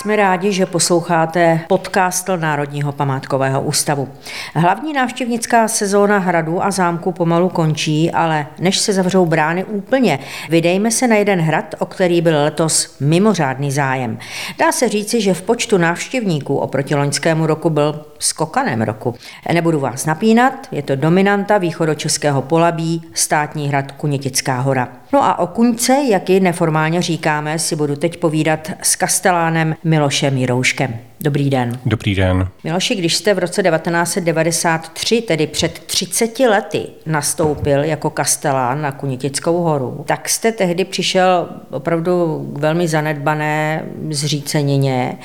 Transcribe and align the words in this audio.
Jsme 0.00 0.16
rádi, 0.16 0.52
že 0.52 0.66
posloucháte 0.66 1.60
podcast 1.68 2.28
Národního 2.36 2.92
památkového 2.92 3.60
ústavu. 3.62 4.08
Hlavní 4.54 4.92
návštěvnická 4.92 5.68
sezóna 5.68 6.18
hradu 6.18 6.64
a 6.64 6.70
zámku 6.70 7.12
pomalu 7.12 7.48
končí, 7.48 8.10
ale 8.10 8.46
než 8.58 8.78
se 8.78 8.92
zavřou 8.92 9.26
brány 9.26 9.64
úplně, 9.64 10.18
vydejme 10.48 10.90
se 10.90 11.06
na 11.06 11.16
jeden 11.16 11.40
hrad, 11.40 11.74
o 11.78 11.86
který 11.86 12.20
byl 12.20 12.42
letos 12.42 12.96
mimořádný 13.00 13.72
zájem. 13.72 14.18
Dá 14.58 14.72
se 14.72 14.88
říci, 14.88 15.20
že 15.20 15.34
v 15.34 15.42
počtu 15.42 15.78
návštěvníků 15.78 16.56
oproti 16.56 16.94
loňskému 16.94 17.46
roku 17.46 17.70
byl 17.70 18.06
skokanem 18.18 18.82
roku. 18.82 19.14
Nebudu 19.52 19.80
vás 19.80 20.06
napínat, 20.06 20.68
je 20.72 20.82
to 20.82 20.96
dominanta 20.96 21.58
východočeského 21.58 22.42
polabí, 22.42 23.02
státní 23.14 23.68
hrad 23.68 23.92
Kunětická 23.92 24.60
hora. 24.60 24.88
No 25.12 25.24
a 25.24 25.38
o 25.38 25.46
Kuňce, 25.46 26.02
jak 26.08 26.30
ji 26.30 26.40
neformálně 26.40 27.02
říkáme, 27.02 27.58
si 27.58 27.76
budu 27.76 27.96
teď 27.96 28.16
povídat 28.16 28.70
s 28.82 28.96
kastelánem 28.96 29.76
Milošem 29.84 30.36
Jirouškem. 30.36 31.09
Dobrý 31.22 31.50
den. 31.50 31.78
Dobrý 31.86 32.14
den. 32.14 32.48
Miloši, 32.64 32.94
když 32.94 33.16
jste 33.16 33.34
v 33.34 33.38
roce 33.38 33.62
1993, 33.62 35.22
tedy 35.22 35.46
před 35.46 35.78
30 35.78 36.38
lety, 36.38 36.86
nastoupil 37.06 37.84
jako 37.84 38.10
kastelán 38.10 38.82
na 38.82 38.92
Kunitickou 38.92 39.62
horu, 39.62 40.04
tak 40.06 40.28
jste 40.28 40.52
tehdy 40.52 40.84
přišel 40.84 41.48
opravdu 41.70 42.46
k 42.52 42.58
velmi 42.58 42.88
zanedbané 42.88 43.84
zřícenině. 44.10 45.18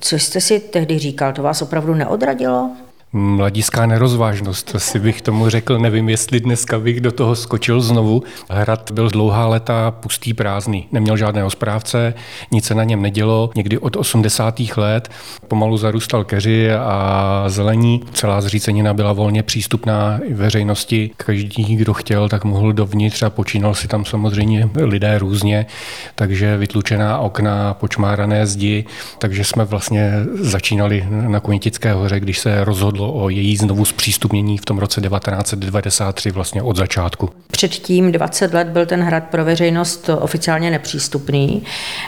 Co 0.00 0.18
jste 0.18 0.40
si 0.40 0.60
tehdy 0.60 0.98
říkal? 0.98 1.32
To 1.32 1.42
vás 1.42 1.62
opravdu 1.62 1.94
neodradilo? 1.94 2.70
Mladiská 3.16 3.86
nerozvážnost, 3.86 4.74
si 4.78 4.98
bych 4.98 5.22
tomu 5.22 5.48
řekl. 5.48 5.78
Nevím, 5.78 6.08
jestli 6.08 6.40
dneska 6.40 6.78
bych 6.78 7.00
do 7.00 7.12
toho 7.12 7.36
skočil 7.36 7.80
znovu. 7.80 8.22
Hrad 8.50 8.90
byl 8.90 9.10
dlouhá 9.10 9.46
léta 9.46 9.90
pustý 9.90 10.34
prázdný. 10.34 10.88
Neměl 10.92 11.16
žádného 11.16 11.50
správce, 11.50 12.14
nic 12.50 12.64
se 12.64 12.74
na 12.74 12.84
něm 12.84 13.02
nedělo. 13.02 13.50
Někdy 13.54 13.78
od 13.78 13.96
80. 13.96 14.60
let 14.76 15.10
pomalu 15.48 15.76
zarůstal 15.76 16.24
keři 16.24 16.72
a 16.72 17.44
zelení. 17.46 18.02
Celá 18.12 18.40
zřícenina 18.40 18.94
byla 18.94 19.12
volně 19.12 19.42
přístupná 19.42 20.20
veřejnosti. 20.34 21.10
Každý, 21.16 21.76
kdo 21.76 21.94
chtěl, 21.94 22.28
tak 22.28 22.44
mohl 22.44 22.72
dovnitř 22.72 23.22
a 23.22 23.30
počínal 23.30 23.74
si 23.74 23.88
tam 23.88 24.04
samozřejmě 24.04 24.68
lidé 24.74 25.18
různě. 25.18 25.66
Takže 26.14 26.56
vytlučená 26.56 27.18
okna, 27.18 27.74
počmárané 27.74 28.46
zdi. 28.46 28.84
Takže 29.18 29.44
jsme 29.44 29.64
vlastně 29.64 30.12
začínali 30.34 31.06
na 31.10 31.40
Kunitické 31.40 31.92
hoře, 31.92 32.20
když 32.20 32.38
se 32.38 32.64
rozhodlo 32.64 33.05
o 33.12 33.28
její 33.28 33.56
znovu 33.56 33.84
zpřístupnění 33.84 34.58
v 34.58 34.64
tom 34.64 34.78
roce 34.78 35.00
1993 35.00 36.30
vlastně 36.30 36.62
od 36.62 36.76
začátku. 36.76 37.30
Předtím 37.50 38.12
20 38.12 38.54
let 38.54 38.68
byl 38.68 38.86
ten 38.86 39.02
hrad 39.02 39.24
pro 39.24 39.44
veřejnost 39.44 40.10
oficiálně 40.20 40.70
nepřístupný, 40.70 41.62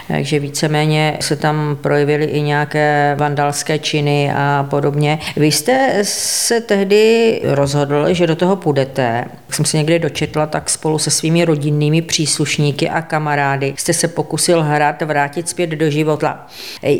takže 0.07 0.39
víceméně 0.39 1.17
se 1.21 1.35
tam 1.35 1.77
projevily 1.81 2.25
i 2.25 2.41
nějaké 2.41 3.15
vandalské 3.19 3.79
činy 3.79 4.31
a 4.35 4.67
podobně. 4.69 5.19
Vy 5.35 5.47
jste 5.47 5.99
se 6.03 6.61
tehdy 6.61 7.41
rozhodl, 7.43 8.13
že 8.13 8.27
do 8.27 8.35
toho 8.35 8.55
půjdete. 8.55 9.25
Jak 9.47 9.55
jsem 9.55 9.65
se 9.65 9.77
někdy 9.77 9.99
dočetla, 9.99 10.45
tak 10.45 10.69
spolu 10.69 10.99
se 10.99 11.11
svými 11.11 11.45
rodinnými 11.45 12.01
příslušníky 12.01 12.89
a 12.89 13.01
kamarády 13.01 13.73
jste 13.77 13.93
se 13.93 14.07
pokusil 14.07 14.63
hrad 14.63 15.01
vrátit 15.01 15.49
zpět 15.49 15.69
do 15.69 15.89
života. 15.89 16.47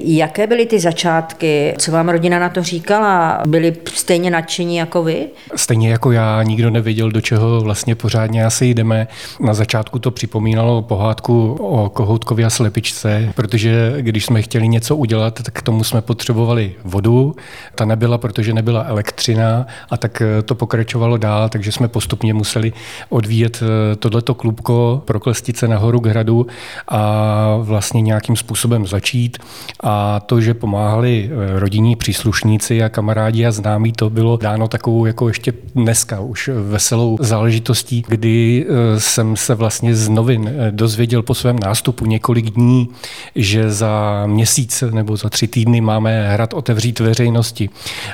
Jaké 0.04 0.48
byly 0.48 0.66
ty 0.66 0.80
začátky? 0.80 1.74
Co 1.78 1.92
vám 1.92 2.10
rodina 2.10 2.40
na 2.40 2.50
to 2.50 2.64
říkala? 2.64 3.42
Byli 3.48 3.72
stejně 3.94 4.32
nadšení 4.32 4.76
jako 4.76 5.04
vy? 5.04 5.28
Stejně 5.56 5.90
jako 5.90 6.12
já, 6.12 6.44
nikdo 6.44 6.70
nevěděl, 6.70 7.12
do 7.12 7.22
čeho 7.22 7.62
vlastně 7.62 7.96
pořádně 7.96 8.46
asi 8.46 8.66
jdeme. 8.66 9.08
Na 9.40 9.54
začátku 9.54 10.00
to 10.00 10.12
připomínalo 10.12 10.82
pohádku 10.82 11.54
o 11.54 11.90
kohoutkovi 11.90 12.46
a 12.46 12.50
slepičce, 12.50 13.34
protože 13.36 13.94
když 14.00 14.26
jsme 14.26 14.42
chtěli 14.42 14.68
něco 14.68 14.96
udělat, 14.96 15.42
tak 15.44 15.54
k 15.54 15.62
tomu 15.62 15.84
jsme 15.84 16.02
potřebovali 16.02 16.76
vodu. 16.84 17.36
Ta 17.76 17.86
nebyla, 17.86 18.18
protože 18.18 18.54
nebyla 18.54 18.84
elektřina 18.84 19.66
a 19.90 19.98
tak 19.98 20.22
eh, 20.22 20.42
to 20.42 20.56
pokračovalo 20.56 21.18
dál, 21.18 21.50
takže 21.50 21.72
jsme 21.72 21.88
postupně 21.88 22.34
museli 22.34 22.74
odvíjet 23.10 23.64
eh, 23.64 23.96
tohleto 23.96 24.34
klubko, 24.34 25.02
proklestit 25.06 25.58
se 25.58 25.68
nahoru 25.68 26.00
k 26.00 26.06
hradu 26.06 26.48
a 26.88 27.58
vlastně 27.62 28.02
nějakým 28.02 28.36
způsobem 28.36 28.88
začít. 28.88 29.38
A 29.84 30.20
to, 30.20 30.42
že 30.42 30.54
pomáhali 30.54 31.30
eh, 31.32 31.60
rodinní 31.60 31.96
příslušníci 31.96 32.84
a 32.84 32.90
kamarádi 32.90 33.46
a 33.46 33.52
známí, 33.52 33.69
známý, 33.70 33.92
to 33.92 34.10
bylo 34.10 34.38
dáno 34.38 34.68
takovou 34.68 35.06
jako 35.06 35.28
ještě 35.28 35.54
dneska 35.76 36.20
už 36.20 36.50
veselou 36.54 37.18
záležitostí, 37.20 38.04
kdy 38.08 38.66
eh, 38.66 39.00
jsem 39.00 39.36
se 39.36 39.56
vlastně 39.56 39.96
z 39.96 40.10
novin 40.10 40.48
eh, 40.50 40.72
dozvěděl 40.72 41.22
po 41.22 41.36
svém 41.36 41.60
nástupu 41.60 42.06
několik 42.06 42.50
dní, 42.50 42.90
že 43.36 43.72
za 43.72 44.24
měsíc 44.26 44.84
nebo 44.92 45.18
za 45.18 45.30
tři 45.30 45.48
týdny 45.48 45.82
máme 45.82 46.34
hrad 46.34 46.54
otevřít 46.54 47.00
veřejnosti. 47.00 47.70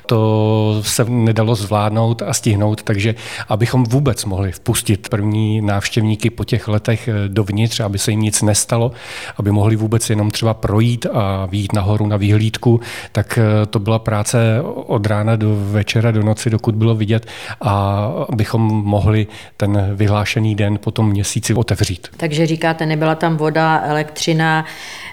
To 0.05 0.81
se 0.83 1.05
nedalo 1.07 1.55
zvládnout 1.55 2.21
a 2.21 2.33
stihnout, 2.33 2.83
takže 2.83 3.15
abychom 3.49 3.83
vůbec 3.83 4.25
mohli 4.25 4.51
vpustit 4.51 5.09
první 5.09 5.61
návštěvníky 5.61 6.29
po 6.29 6.43
těch 6.43 6.67
letech 6.67 7.07
eh, 7.07 7.13
dovnitř, 7.27 7.79
aby 7.79 7.97
se 7.97 8.11
jim 8.11 8.21
nic 8.21 8.41
nestalo, 8.41 8.91
aby 9.37 9.51
mohli 9.51 9.75
vůbec 9.75 10.09
jenom 10.09 10.31
třeba 10.31 10.53
projít 10.53 11.05
a 11.13 11.45
výjít 11.45 11.73
nahoru 11.73 12.07
na 12.07 12.17
výhlídku, 12.17 12.79
tak 13.11 13.39
to 13.69 13.79
byla 13.79 13.99
práce 13.99 14.61
od 14.87 15.05
rána 15.05 15.35
do 15.35 15.44
večera 15.71 16.11
do 16.11 16.23
noci, 16.23 16.49
dokud 16.49 16.75
bylo 16.75 16.95
vidět 16.95 17.25
a 17.61 18.05
abychom 18.29 18.61
mohli 18.85 19.27
ten 19.57 19.95
vyhlášený 19.95 20.55
den 20.55 20.77
po 20.77 20.91
tom 20.91 21.09
měsíci 21.09 21.53
otevřít. 21.53 22.07
Takže 22.17 22.47
říkáte, 22.47 22.85
nebyla 22.85 23.15
tam 23.15 23.37
voda, 23.37 23.81
elektřina, 23.85 24.65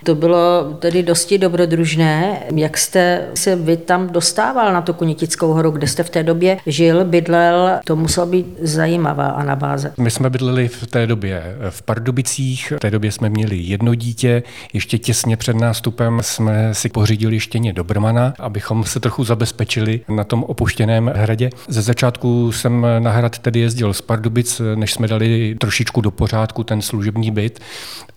to 0.05 0.15
bylo 0.15 0.65
tedy 0.79 1.03
dosti 1.03 1.39
dobrodružné. 1.39 2.39
Jak 2.57 2.79
jste 2.79 3.27
se 3.35 3.57
vy 3.57 3.77
tam 3.77 4.09
dostával 4.09 4.73
na 4.73 4.81
tu 4.83 4.93
Kunitickou 4.93 5.53
horu, 5.53 5.71
kde 5.71 5.87
jste 5.87 6.03
v 6.03 6.11
té 6.11 6.23
době 6.23 6.59
žil, 6.67 7.05
bydlel, 7.05 7.71
to 7.85 7.97
muselo 7.97 8.27
být 8.27 8.47
zajímavá 8.61 9.27
anabáze. 9.27 9.93
My 9.99 10.11
jsme 10.11 10.31
bydleli 10.31 10.69
v 10.69 10.87
té 10.87 11.07
době 11.07 11.57
v 11.71 11.83
Pardubicích, 11.83 12.73
v 12.77 12.81
té 12.81 12.91
době 12.91 13.13
jsme 13.13 13.29
měli 13.31 13.57
jedno 13.57 13.95
dítě, 13.95 14.43
ještě 14.73 14.99
těsně 14.99 15.37
před 15.37 15.57
nástupem 15.57 16.19
jsme 16.23 16.75
si 16.75 16.89
pořídili 16.89 17.41
štěně 17.41 17.73
Dobrmana, 17.73 18.35
abychom 18.39 18.85
se 18.85 19.01
trochu 19.01 19.25
zabezpečili 19.25 20.01
na 20.09 20.22
tom 20.25 20.45
opuštěném 20.45 21.13
hradě. 21.15 21.51
Ze 21.69 21.83
začátku 21.83 22.53
jsem 22.53 22.87
na 22.99 23.11
hrad 23.11 23.39
tedy 23.39 23.61
jezdil 23.61 23.95
z 23.95 24.01
Pardubic, 24.01 24.61
než 24.75 24.93
jsme 24.93 25.09
dali 25.09 25.57
trošičku 25.61 26.01
do 26.01 26.11
pořádku 26.11 26.65
ten 26.65 26.83
služební 26.83 27.31
byt, 27.31 27.61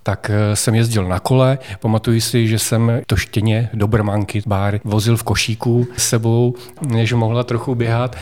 tak 0.04 0.32
jsem 0.54 0.76
jezdil 0.76 1.08
na 1.08 1.20
kole. 1.20 1.58
Pamatuji 1.80 2.22
si, 2.22 2.48
že 2.48 2.60
jsem 2.60 3.02
to 3.08 3.16
štěně 3.16 3.70
Dobrmanky 3.74 4.42
bár 4.48 4.80
vozil 4.84 5.18
v 5.18 5.24
košíku 5.24 5.88
s 5.98 6.10
sebou, 6.10 6.56
než 6.88 7.14
mohla 7.14 7.44
trochu 7.44 7.76
běhat. 7.76 8.16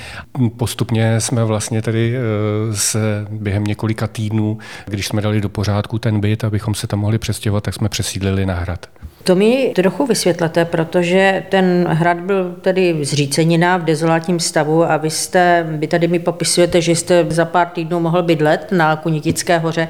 Postupně 0.58 1.22
jsme 1.22 1.46
vlastně 1.46 1.82
tedy 1.82 2.16
eh, 2.16 2.76
se 2.76 3.28
během 3.30 3.64
několika 3.64 4.08
týdnů, 4.08 4.58
když 4.86 5.08
jsme 5.08 5.22
dali 5.22 5.42
do 5.42 5.50
pořádku 5.50 6.00
ten 6.00 6.20
byt, 6.20 6.44
abychom 6.44 6.76
se 6.76 6.88
tam 6.88 7.00
mohli 7.00 7.18
přestěhovat, 7.18 7.64
tak 7.64 7.74
jsme 7.74 7.90
přesídlili 7.90 8.46
na 8.46 8.56
hrad. 8.56 8.88
To 9.24 9.36
mi 9.36 9.72
trochu 9.76 10.06
vysvětlete, 10.06 10.66
protože 10.66 11.44
ten 11.50 11.88
hrad 11.90 12.20
byl 12.20 12.56
tedy 12.62 13.06
zřícenina 13.06 13.78
v 13.78 13.84
dezolátním 13.84 14.40
stavu 14.40 14.92
a 14.92 14.98
vy 14.98 15.10
jste, 15.10 15.66
vy 15.70 15.88
tady 15.88 16.08
mi 16.08 16.20
popisujete, 16.20 16.82
že 16.82 16.92
jste 16.92 17.26
za 17.30 17.46
pár 17.46 17.68
týdnů 17.68 18.00
mohl 18.00 18.24
bydlet 18.24 18.72
na 18.72 18.96
Kunitické 18.96 19.58
hoře. 19.58 19.88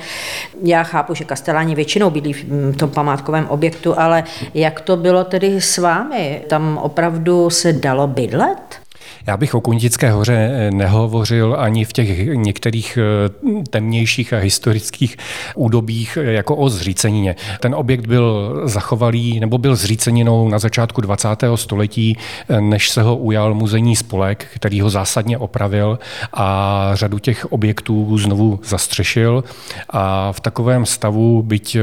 Já 0.64 0.84
chápu, 0.84 1.16
že 1.16 1.24
kasteláni 1.24 1.76
většinou 1.76 2.10
bydlí 2.10 2.34
v 2.34 2.76
tom 2.78 2.90
památkovém 2.90 3.48
objektu, 3.48 4.00
ale 4.00 4.24
jak 4.54 4.82
to 4.82 4.98
bylo 4.98 5.24
tedy 5.24 5.62
s 5.62 5.78
vámi? 5.78 6.42
Tam 6.48 6.78
opravdu 6.78 7.50
se 7.50 7.74
dalo 7.74 8.08
bydlet? 8.08 8.83
Já 9.28 9.38
bych 9.38 9.56
o 9.56 9.62
Kunitické 9.62 10.12
hoře 10.12 10.52
eh, 10.54 10.72
nehovořil 10.72 11.56
ani 11.60 11.86
v 11.86 11.94
těch 11.94 12.28
některých 12.28 12.98
eh, 12.98 13.64
temnějších 13.70 14.34
a 14.34 14.38
historických 14.38 15.18
údobích 15.56 16.18
eh, 16.22 16.32
jako 16.32 16.56
o 16.56 16.70
zřícenině. 16.70 17.36
Ten 17.60 17.76
objekt 17.76 18.08
byl 18.08 18.62
zachovalý 18.66 19.40
nebo 19.40 19.58
byl 19.58 19.76
zříceninou 19.76 20.50
na 20.50 20.60
začátku 20.60 21.02
20. 21.02 21.28
století, 21.56 22.18
než 22.60 22.90
se 22.90 23.02
ho 23.02 23.18
ujal 23.18 23.54
muzejní 23.54 23.96
spolek, 23.96 24.48
který 24.54 24.82
ho 24.82 24.90
zásadně 24.90 25.38
opravil 25.38 26.00
a 26.34 26.90
řadu 26.94 27.20
těch 27.20 27.52
objektů 27.52 28.18
znovu 28.18 28.60
zastřešil. 28.64 29.44
A 29.90 30.32
v 30.32 30.40
takovém 30.40 30.86
stavu, 30.86 31.42
byť 31.42 31.78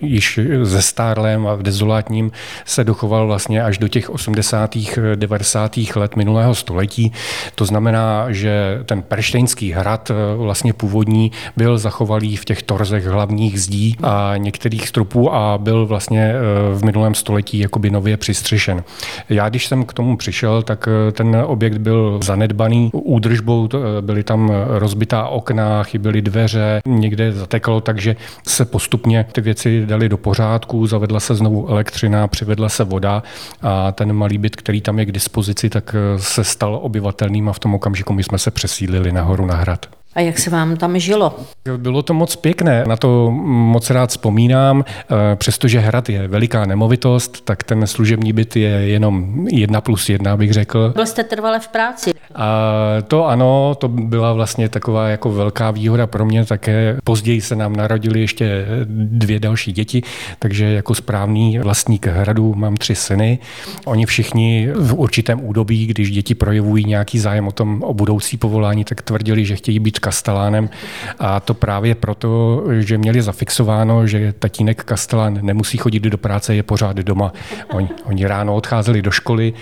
již 0.00 0.40
ze 0.62 0.82
stárlém 0.82 1.46
a 1.46 1.54
v 1.54 1.62
dezolátním, 1.62 2.32
se 2.64 2.84
dochoval 2.84 3.26
vlastně 3.26 3.62
až 3.62 3.78
do 3.78 3.88
těch 3.88 4.10
80. 4.10 4.78
90. 5.16 5.76
let 5.96 6.16
minulého 6.16 6.54
století 6.54 6.79
století. 6.80 7.12
To 7.54 7.64
znamená, 7.64 8.32
že 8.32 8.80
ten 8.86 9.02
perštejnský 9.02 9.72
hrad 9.72 10.10
vlastně 10.36 10.72
původní 10.72 11.32
byl 11.56 11.78
zachovalý 11.78 12.36
v 12.36 12.44
těch 12.44 12.62
torzech 12.62 13.06
hlavních 13.06 13.60
zdí 13.60 13.96
a 14.02 14.32
některých 14.36 14.88
stropů 14.88 15.34
a 15.34 15.58
byl 15.58 15.86
vlastně 15.86 16.32
v 16.74 16.84
minulém 16.84 17.14
století 17.14 17.58
jakoby 17.58 17.90
nově 17.90 18.16
přistřešen. 18.16 18.84
Já, 19.28 19.48
když 19.48 19.66
jsem 19.66 19.84
k 19.84 19.92
tomu 19.92 20.16
přišel, 20.16 20.62
tak 20.62 20.88
ten 21.12 21.36
objekt 21.46 21.78
byl 21.78 22.20
zanedbaný 22.22 22.90
údržbou, 22.92 23.68
byly 24.00 24.22
tam 24.22 24.52
rozbitá 24.66 25.26
okna, 25.26 25.82
chyběly 25.82 26.22
dveře, 26.22 26.80
někde 26.86 27.32
zateklo, 27.32 27.80
takže 27.80 28.16
se 28.46 28.64
postupně 28.64 29.26
ty 29.32 29.40
věci 29.40 29.86
dali 29.86 30.08
do 30.08 30.16
pořádku, 30.16 30.86
zavedla 30.86 31.20
se 31.20 31.34
znovu 31.34 31.68
elektřina, 31.68 32.28
přivedla 32.28 32.68
se 32.68 32.84
voda 32.84 33.22
a 33.62 33.92
ten 33.92 34.12
malý 34.12 34.38
byt, 34.38 34.56
který 34.56 34.80
tam 34.80 34.98
je 34.98 35.04
k 35.04 35.12
dispozici, 35.12 35.70
tak 35.70 35.94
se 36.16 36.44
stal 36.44 36.69
obyvatelným 36.78 37.48
a 37.48 37.52
v 37.52 37.58
tom 37.58 37.74
okamžiku 37.74 38.12
my 38.12 38.22
jsme 38.22 38.38
se 38.38 38.50
přesídlili 38.50 39.12
nahoru 39.12 39.46
na 39.46 39.54
hrad. 39.54 39.86
A 40.14 40.20
jak 40.20 40.38
se 40.38 40.50
vám 40.50 40.76
tam 40.76 40.98
žilo? 40.98 41.36
Bylo 41.76 42.02
to 42.02 42.14
moc 42.14 42.36
pěkné, 42.36 42.84
na 42.86 42.96
to 42.96 43.30
moc 43.30 43.90
rád 43.90 44.10
vzpomínám. 44.10 44.84
Eh, 44.88 45.36
přestože 45.36 45.78
hrad 45.78 46.08
je 46.08 46.28
veliká 46.28 46.66
nemovitost, 46.66 47.44
tak 47.44 47.62
ten 47.62 47.86
služební 47.86 48.32
byt 48.32 48.56
je 48.56 48.68
jenom 48.68 49.46
jedna 49.48 49.80
plus 49.80 50.08
jedna, 50.08 50.36
bych 50.36 50.52
řekl. 50.52 50.92
Byl 50.94 51.06
jste 51.06 51.24
trvale 51.24 51.60
v 51.60 51.68
práci? 51.68 52.10
A 52.34 52.76
to 53.08 53.26
ano, 53.26 53.74
to 53.78 53.88
byla 53.88 54.32
vlastně 54.32 54.68
taková 54.68 55.08
jako 55.08 55.32
velká 55.32 55.70
výhoda 55.70 56.06
pro 56.06 56.24
mě 56.24 56.44
také. 56.44 56.96
Později 57.04 57.40
se 57.40 57.56
nám 57.56 57.76
narodili 57.76 58.20
ještě 58.20 58.66
dvě 58.94 59.40
další 59.40 59.72
děti, 59.72 60.02
takže 60.38 60.64
jako 60.64 60.94
správný 60.94 61.58
vlastník 61.58 62.06
hradu 62.06 62.54
mám 62.54 62.76
tři 62.76 62.94
syny. 62.94 63.38
Oni 63.84 64.06
všichni 64.06 64.68
v 64.74 64.94
určitém 64.94 65.44
údobí, 65.44 65.86
když 65.86 66.10
děti 66.10 66.34
projevují 66.34 66.84
nějaký 66.84 67.18
zájem 67.18 67.48
o 67.48 67.52
tom, 67.52 67.82
o 67.82 67.94
budoucí 67.94 68.36
povolání, 68.36 68.84
tak 68.84 69.02
tvrdili, 69.02 69.44
že 69.44 69.56
chtějí 69.56 69.78
být 69.78 69.98
kastelánem. 69.98 70.70
A 71.18 71.40
to 71.40 71.54
právě 71.54 71.94
proto, 71.94 72.62
že 72.78 72.98
měli 72.98 73.22
zafixováno, 73.22 74.06
že 74.06 74.32
tatínek 74.38 74.84
kastelán 74.84 75.38
nemusí 75.42 75.78
chodit 75.78 76.00
do 76.00 76.18
práce, 76.18 76.54
je 76.54 76.62
pořád 76.62 76.96
doma. 76.96 77.32
Oni, 77.72 77.88
oni 78.04 78.26
ráno 78.26 78.54
odcházeli 78.54 79.02
do 79.02 79.10
školy, 79.10 79.52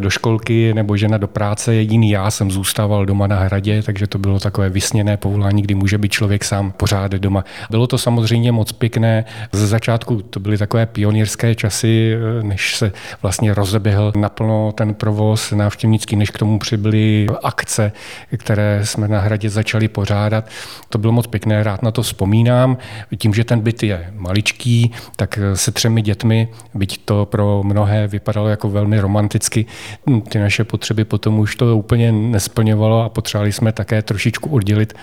do 0.00 0.10
školky 0.10 0.74
nebo 0.74 0.96
žena 0.96 1.18
do 1.18 1.28
práce, 1.28 1.74
jediný 1.74 2.03
já 2.10 2.30
jsem 2.30 2.50
zůstával 2.50 3.06
doma 3.06 3.26
na 3.26 3.36
hradě, 3.36 3.82
takže 3.82 4.06
to 4.06 4.18
bylo 4.18 4.40
takové 4.40 4.70
vysněné 4.70 5.16
povolání, 5.16 5.62
kdy 5.62 5.74
může 5.74 5.98
být 5.98 6.12
člověk 6.12 6.44
sám 6.44 6.72
pořád 6.72 7.12
doma. 7.12 7.44
Bylo 7.70 7.86
to 7.86 7.98
samozřejmě 7.98 8.52
moc 8.52 8.72
pěkné. 8.72 9.24
Ze 9.52 9.66
začátku 9.66 10.22
to 10.22 10.40
byly 10.40 10.58
takové 10.58 10.86
pionýrské 10.86 11.54
časy, 11.54 12.16
než 12.42 12.76
se 12.76 12.92
vlastně 13.22 13.54
rozeběhl 13.54 14.12
naplno 14.16 14.72
ten 14.72 14.94
provoz 14.94 15.52
návštěvnický, 15.52 16.16
než 16.16 16.30
k 16.30 16.38
tomu 16.38 16.58
přibyly 16.58 17.26
akce, 17.42 17.92
které 18.36 18.80
jsme 18.84 19.08
na 19.08 19.20
hradě 19.20 19.50
začali 19.50 19.64
začali 19.64 19.88
pořádat. 19.88 20.48
To 20.88 20.98
bylo 20.98 21.12
moc 21.12 21.26
pěkné, 21.26 21.62
rád 21.62 21.82
na 21.82 21.90
to 21.90 22.02
vzpomínám. 22.02 22.76
Tím, 23.16 23.34
že 23.34 23.44
ten 23.44 23.60
byt 23.60 23.82
je 23.82 24.12
maličký, 24.16 24.92
tak 25.16 25.38
se 25.54 25.72
třemi 25.72 26.02
dětmi, 26.02 26.48
byť 26.74 27.04
to 27.04 27.26
pro 27.26 27.62
mnohé 27.62 28.08
vypadalo 28.08 28.48
jako 28.48 28.70
velmi 28.70 29.00
romanticky, 29.00 29.66
ty 30.28 30.38
naše 30.38 30.64
potřeby 30.64 31.04
potom 31.04 31.38
už 31.38 31.56
to 31.56 31.76
úplně 31.76 31.93
nesplňovalo 31.96 33.02
a 33.02 33.08
potřebovali 33.08 33.52
jsme 33.52 33.72
také 33.72 34.02
trošičku 34.02 34.50
oddělit 34.50 34.94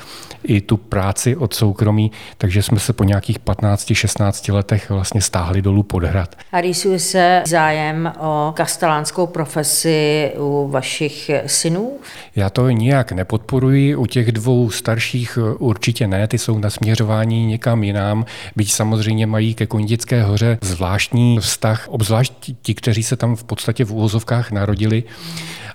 i 0.43 0.61
tu 0.61 0.77
práci 0.77 1.35
od 1.35 1.53
soukromí, 1.53 2.11
takže 2.38 2.63
jsme 2.63 2.79
se 2.79 2.93
po 2.93 3.03
nějakých 3.03 3.39
15-16 3.39 4.53
letech 4.53 4.89
vlastně 4.89 5.21
stáhli 5.21 5.61
dolů 5.61 5.83
pod 5.83 6.03
hrad. 6.03 6.35
A 6.51 6.61
rýsuje 6.61 6.99
se 6.99 7.43
zájem 7.47 8.13
o 8.19 8.53
kastelánskou 8.55 9.27
profesi 9.27 10.31
u 10.38 10.67
vašich 10.71 11.31
synů? 11.45 11.91
Já 12.35 12.49
to 12.49 12.69
nijak 12.69 13.11
nepodporuji. 13.11 13.95
U 13.95 14.05
těch 14.05 14.31
dvou 14.31 14.69
starších 14.69 15.38
určitě 15.59 16.07
ne, 16.07 16.27
ty 16.27 16.38
jsou 16.38 16.59
nasměřování 16.59 17.45
někam 17.45 17.83
jinam, 17.83 18.25
byť 18.55 18.71
samozřejmě 18.71 19.27
mají 19.27 19.53
ke 19.53 19.65
Konitické 19.65 20.23
hoře 20.23 20.57
zvláštní 20.61 21.39
vztah, 21.39 21.88
obzvlášť 21.88 22.33
ti, 22.61 22.73
kteří 22.73 23.03
se 23.03 23.15
tam 23.15 23.35
v 23.35 23.43
podstatě 23.43 23.85
v 23.85 23.91
úvozovkách 23.91 24.51
narodili. 24.51 25.03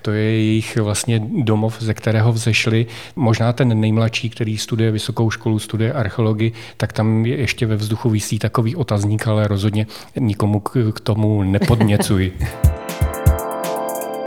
To 0.02 0.12
je 0.12 0.22
jejich 0.22 0.76
vlastně 0.76 1.05
domov, 1.18 1.76
ze 1.80 1.94
kterého 1.94 2.32
vzešli. 2.32 2.86
Možná 3.16 3.52
ten 3.52 3.80
nejmladší, 3.80 4.30
který 4.30 4.58
studuje 4.58 4.90
vysokou 4.90 5.30
školu, 5.30 5.58
studuje 5.58 5.92
archeologii, 5.92 6.52
tak 6.76 6.92
tam 6.92 7.26
je 7.26 7.36
ještě 7.36 7.66
ve 7.66 7.76
vzduchu 7.76 8.10
vysí 8.10 8.38
takový 8.38 8.76
otazník, 8.76 9.26
ale 9.26 9.48
rozhodně 9.48 9.86
nikomu 10.18 10.60
k 10.60 11.00
tomu 11.02 11.42
nepodněcuji. 11.42 12.38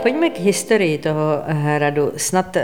Pojďme 0.02 0.30
k 0.30 0.40
historii 0.40 0.98
toho 0.98 1.42
hradu. 1.48 2.12
Snad 2.18 2.58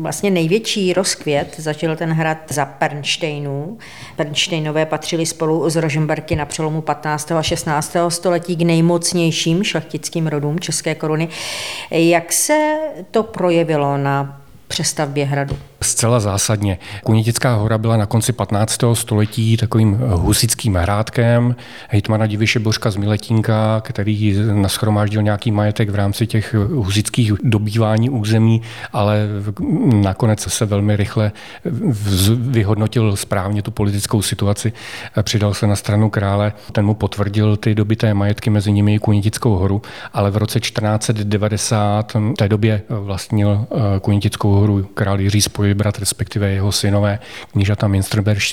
vlastně 0.00 0.30
největší 0.30 0.92
rozkvět 0.92 1.54
zažil 1.58 1.96
ten 1.96 2.12
hrad 2.12 2.38
za 2.48 2.64
Pernštejnů. 2.64 3.78
Pernštejnové 4.16 4.86
patřili 4.86 5.26
spolu 5.26 5.70
s 5.70 5.76
Rožemberky 5.76 6.36
na 6.36 6.46
přelomu 6.46 6.80
15. 6.80 7.32
a 7.32 7.42
16. 7.42 7.96
století 8.08 8.56
k 8.56 8.62
nejmocnějším 8.62 9.64
šlechtickým 9.64 10.26
rodům 10.26 10.60
České 10.60 10.94
koruny. 10.94 11.28
Jak 11.90 12.32
se 12.32 12.76
to 13.10 13.22
projevilo 13.22 13.96
na 13.96 14.40
přestavbě 14.68 15.24
hradu? 15.24 15.58
Zcela 15.84 16.20
zásadně. 16.20 16.78
Kunitická 17.04 17.54
hora 17.54 17.78
byla 17.78 17.96
na 17.96 18.06
konci 18.06 18.32
15. 18.32 18.80
století 18.92 19.56
takovým 19.56 19.98
husickým 19.98 20.74
hrádkem 20.74 21.56
hejtmana 21.88 22.26
Diviše 22.26 22.58
Božka 22.58 22.90
z 22.90 22.96
Miletínka, 22.96 23.80
který 23.80 24.36
naschromáždil 24.52 25.22
nějaký 25.22 25.50
majetek 25.50 25.90
v 25.90 25.94
rámci 25.94 26.26
těch 26.26 26.54
husických 26.54 27.32
dobývání 27.42 28.10
území, 28.10 28.62
ale 28.92 29.28
nakonec 30.02 30.40
se 30.40 30.66
velmi 30.66 30.96
rychle 30.96 31.32
vyhodnotil 32.36 33.16
správně 33.16 33.62
tu 33.62 33.70
politickou 33.70 34.22
situaci, 34.22 34.72
přidal 35.22 35.54
se 35.54 35.66
na 35.66 35.76
stranu 35.76 36.10
krále, 36.10 36.52
ten 36.72 36.86
mu 36.86 36.94
potvrdil 36.94 37.56
ty 37.56 37.74
dobité 37.74 38.14
majetky, 38.14 38.50
mezi 38.50 38.72
nimi 38.72 38.94
i 38.94 38.98
Kunitickou 38.98 39.56
horu, 39.56 39.82
ale 40.12 40.30
v 40.30 40.36
roce 40.36 40.60
1490 40.60 42.14
v 42.14 42.32
té 42.32 42.48
době 42.48 42.82
vlastnil 42.88 43.66
eh, 43.70 44.00
Kunitickou 44.00 44.50
horu 44.50 44.88
král 44.94 45.20
Jiří 45.20 45.42
Spoj 45.42 45.73
vybrat, 45.74 45.98
respektive 45.98 46.50
jeho 46.50 46.72
synové, 46.72 47.18
knížata 47.52 47.88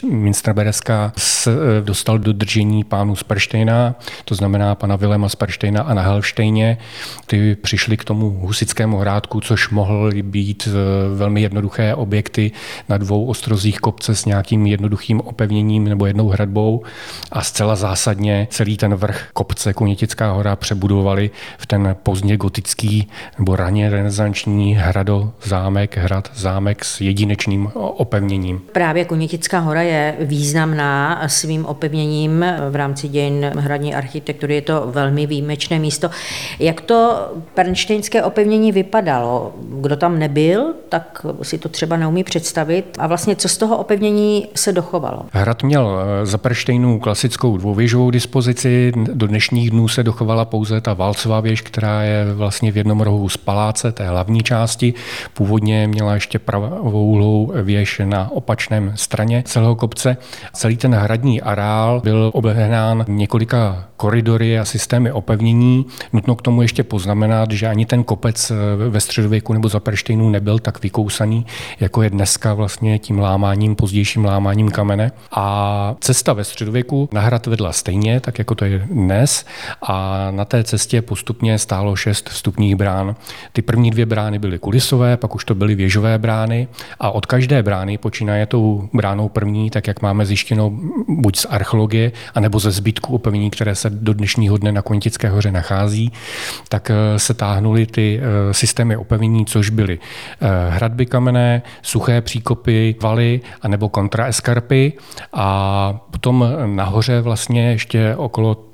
Minsterbereská, 0.03 1.13
eh, 1.47 1.51
dostal 1.81 2.19
do 2.19 2.33
držení 2.33 2.83
pánu 2.83 3.15
z 3.15 3.23
Perštejna, 3.23 3.95
to 4.25 4.35
znamená 4.35 4.75
pana 4.75 4.95
Vilema 4.95 5.29
z 5.29 5.35
Perštejna 5.35 5.81
a 5.81 5.93
na 5.93 6.01
Helštejně. 6.01 6.77
Ty 7.25 7.55
přišli 7.55 7.97
k 7.97 8.03
tomu 8.03 8.29
husickému 8.29 8.97
hrádku, 8.97 9.41
což 9.41 9.69
mohly 9.69 10.21
být 10.21 10.67
eh, 10.67 11.15
velmi 11.15 11.41
jednoduché 11.41 11.95
objekty 11.95 12.51
na 12.89 12.97
dvou 12.97 13.25
ostrozích 13.25 13.79
kopce 13.79 14.15
s 14.15 14.25
nějakým 14.25 14.65
jednoduchým 14.65 15.21
opevněním 15.21 15.83
nebo 15.83 16.05
jednou 16.05 16.27
hradbou 16.27 16.83
a 17.31 17.41
zcela 17.41 17.75
zásadně 17.75 18.47
celý 18.51 18.77
ten 18.77 18.95
vrch 18.95 19.29
kopce 19.33 19.73
Kunětická 19.73 20.31
hora 20.31 20.55
přebudovali 20.55 21.29
v 21.57 21.65
ten 21.65 21.95
pozdně 22.03 22.37
gotický 22.37 23.07
nebo 23.39 23.55
raně 23.55 23.89
renesanční 23.89 24.75
hrado, 24.75 25.33
zámek, 25.43 25.97
hrad, 25.97 26.31
zámek 26.35 26.85
s 26.85 27.01
jedinečným 27.11 27.71
opevněním. 27.75 28.61
Právě 28.71 29.05
Kunětická 29.05 29.59
hora 29.59 29.81
je 29.81 30.15
významná 30.19 31.21
svým 31.27 31.65
opevněním 31.65 32.45
v 32.69 32.75
rámci 32.75 33.07
dějin 33.07 33.51
hradní 33.57 33.95
architektury. 33.95 34.55
Je 34.55 34.61
to 34.61 34.83
velmi 34.85 35.25
výjimečné 35.25 35.79
místo. 35.79 36.09
Jak 36.59 36.81
to 36.81 37.27
pernštejnské 37.53 38.23
opevnění 38.23 38.71
vypadalo? 38.71 39.53
Kdo 39.61 39.95
tam 39.95 40.19
nebyl, 40.19 40.73
tak 40.89 41.25
si 41.41 41.57
to 41.57 41.69
třeba 41.69 41.97
neumí 41.97 42.23
představit. 42.23 42.97
A 42.99 43.07
vlastně 43.07 43.35
co 43.35 43.47
z 43.47 43.57
toho 43.57 43.77
opevnění 43.77 44.47
se 44.55 44.71
dochovalo? 44.71 45.21
Hrad 45.31 45.63
měl 45.63 45.99
eh, 45.99 46.25
za 46.25 46.37
Perštejnu 46.37 46.99
klasickou 46.99 47.57
dvouvěžovou 47.57 48.11
dispozici. 48.11 48.91
Do 48.95 49.27
dnešních 49.27 49.71
dnů 49.71 49.87
se 49.87 50.03
dochovala 50.03 50.45
pouze 50.45 50.81
ta 50.81 50.93
válcová 50.93 51.39
věž, 51.39 51.61
která 51.61 52.03
je 52.03 52.33
vlastně 52.33 52.71
v 52.71 52.77
jednom 52.77 53.01
rohu 53.01 53.29
z 53.29 53.37
paláce, 53.37 53.91
té 53.91 54.07
hlavní 54.07 54.43
části. 54.43 54.93
Původně 55.33 55.87
měla 55.87 56.13
ještě 56.13 56.39
pravou 56.91 57.11
dvouhlou 57.11 57.53
věž 57.63 58.01
na 58.05 58.31
opačném 58.31 58.91
straně 58.95 59.43
celého 59.45 59.75
kopce. 59.75 60.17
Celý 60.53 60.77
ten 60.77 60.93
hradní 60.93 61.41
areál 61.41 62.01
byl 62.03 62.31
obehnán 62.33 63.05
několika 63.07 63.85
koridory 63.97 64.59
a 64.59 64.65
systémy 64.65 65.11
opevnění. 65.11 65.85
Nutno 66.13 66.35
k 66.35 66.41
tomu 66.41 66.61
ještě 66.61 66.83
poznamenat, 66.83 67.51
že 67.51 67.67
ani 67.67 67.85
ten 67.85 68.03
kopec 68.03 68.51
ve 68.89 68.99
středověku 68.99 69.53
nebo 69.53 69.69
za 69.69 69.79
Perštejnu 69.79 70.29
nebyl 70.29 70.59
tak 70.59 70.83
vykousaný, 70.83 71.45
jako 71.79 72.01
je 72.01 72.09
dneska 72.09 72.53
vlastně 72.53 72.99
tím 72.99 73.19
lámáním, 73.19 73.75
pozdějším 73.75 74.25
lámáním 74.25 74.71
kamene. 74.71 75.11
A 75.31 75.95
cesta 75.99 76.33
ve 76.33 76.43
středověku 76.43 77.09
na 77.11 77.21
hrad 77.21 77.47
vedla 77.47 77.71
stejně, 77.71 78.19
tak 78.19 78.39
jako 78.39 78.55
to 78.55 78.65
je 78.65 78.79
dnes. 78.79 79.45
A 79.81 80.27
na 80.31 80.45
té 80.45 80.63
cestě 80.63 81.01
postupně 81.01 81.59
stálo 81.59 81.95
šest 81.95 82.29
vstupních 82.29 82.75
brán. 82.75 83.15
Ty 83.53 83.61
první 83.61 83.91
dvě 83.91 84.05
brány 84.05 84.39
byly 84.39 84.59
kulisové, 84.59 85.17
pak 85.17 85.35
už 85.35 85.45
to 85.45 85.55
byly 85.55 85.75
věžové 85.75 86.17
brány 86.17 86.67
A 86.99 87.11
od 87.11 87.25
každé 87.25 87.63
brány 87.63 87.97
počínaje 87.97 88.45
tou 88.45 88.89
bránou 88.93 89.29
první, 89.29 89.69
tak 89.69 89.87
jak 89.87 90.01
máme 90.01 90.25
zjištěno 90.25 90.71
buď 91.07 91.37
z 91.37 91.45
archeologie, 91.49 92.11
anebo 92.35 92.59
ze 92.59 92.71
zbytku 92.71 93.15
opevnění, 93.15 93.49
které 93.49 93.75
se 93.75 93.89
do 93.89 94.13
dnešního 94.13 94.57
dne 94.57 94.71
na 94.71 94.81
Kontické 94.81 95.29
hoře 95.29 95.51
nachází, 95.51 96.11
tak 96.69 96.91
se 97.17 97.33
táhnuly 97.33 97.85
ty 97.85 98.21
systémy 98.51 98.97
opevnění, 98.97 99.45
což 99.45 99.69
byly 99.69 99.99
hradby 100.69 101.05
kamenné, 101.05 101.61
suché 101.81 102.21
příkopy, 102.21 102.95
valy 103.01 103.41
anebo 103.61 103.89
kontraeskarpy. 103.89 104.93
A 105.33 105.99
potom 106.11 106.45
nahoře 106.65 107.21
vlastně 107.21 107.71
ještě 107.71 108.15
okolo 108.15 108.70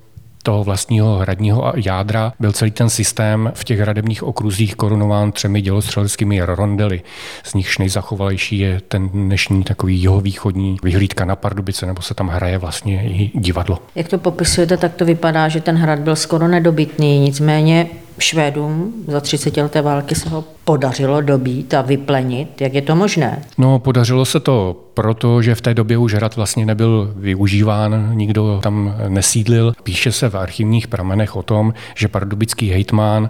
toho 0.48 0.64
vlastního 0.64 1.18
hradního 1.18 1.74
jádra 1.76 2.34
byl 2.40 2.52
celý 2.52 2.72
ten 2.72 2.90
systém 2.90 3.52
v 3.56 3.64
těch 3.64 3.80
hradebních 3.80 4.24
okruzích 4.24 4.76
korunován 4.76 5.32
třemi 5.32 5.62
dělostřeleckými 5.62 6.42
rondely. 6.42 7.02
Z 7.44 7.54
nichž 7.54 7.78
nejzachovalejší 7.78 8.60
je 8.60 8.82
ten 8.88 9.10
dnešní 9.10 9.64
takový 9.64 10.00
jihovýchodní 10.00 10.78
vyhlídka 10.84 11.26
na 11.26 11.36
Pardubice, 11.36 11.86
nebo 11.86 12.02
se 12.02 12.14
tam 12.14 12.28
hraje 12.28 12.58
vlastně 12.58 13.04
i 13.04 13.32
divadlo. 13.40 13.80
Jak 13.96 14.08
to 14.08 14.18
popisujete, 14.18 14.78
tak 14.78 14.94
to 14.94 15.06
vypadá, 15.06 15.48
že 15.48 15.62
ten 15.62 15.76
hrad 15.76 16.00
byl 16.00 16.16
skoro 16.16 16.48
nedobytný, 16.48 17.20
nicméně 17.20 17.88
Švédům 18.20 18.94
za 19.08 19.20
30 19.20 19.58
leté 19.58 19.82
války 19.82 20.16
se 20.16 20.30
ho 20.30 20.44
podařilo 20.64 21.22
dobít 21.22 21.74
a 21.74 21.82
vyplenit. 21.82 22.62
Jak 22.62 22.74
je 22.74 22.82
to 22.82 22.96
možné? 22.96 23.44
No, 23.58 23.80
podařilo 23.80 24.26
se 24.26 24.40
to 24.40 24.84
proto, 24.94 25.42
že 25.42 25.56
v 25.56 25.62
té 25.62 25.74
době 25.74 25.98
už 25.98 26.14
hrad 26.14 26.36
vlastně 26.36 26.66
nebyl 26.66 27.14
využíván, 27.16 28.12
nikdo 28.14 28.60
tam 28.64 28.96
nesídlil. 29.08 29.74
Píše 29.84 30.12
se 30.12 30.30
v 30.30 30.36
archivních 30.36 30.88
pramenech 30.88 31.36
o 31.36 31.44
tom, 31.44 31.74
že 31.96 32.08
pardubický 32.08 32.70
hejtmán 32.70 33.30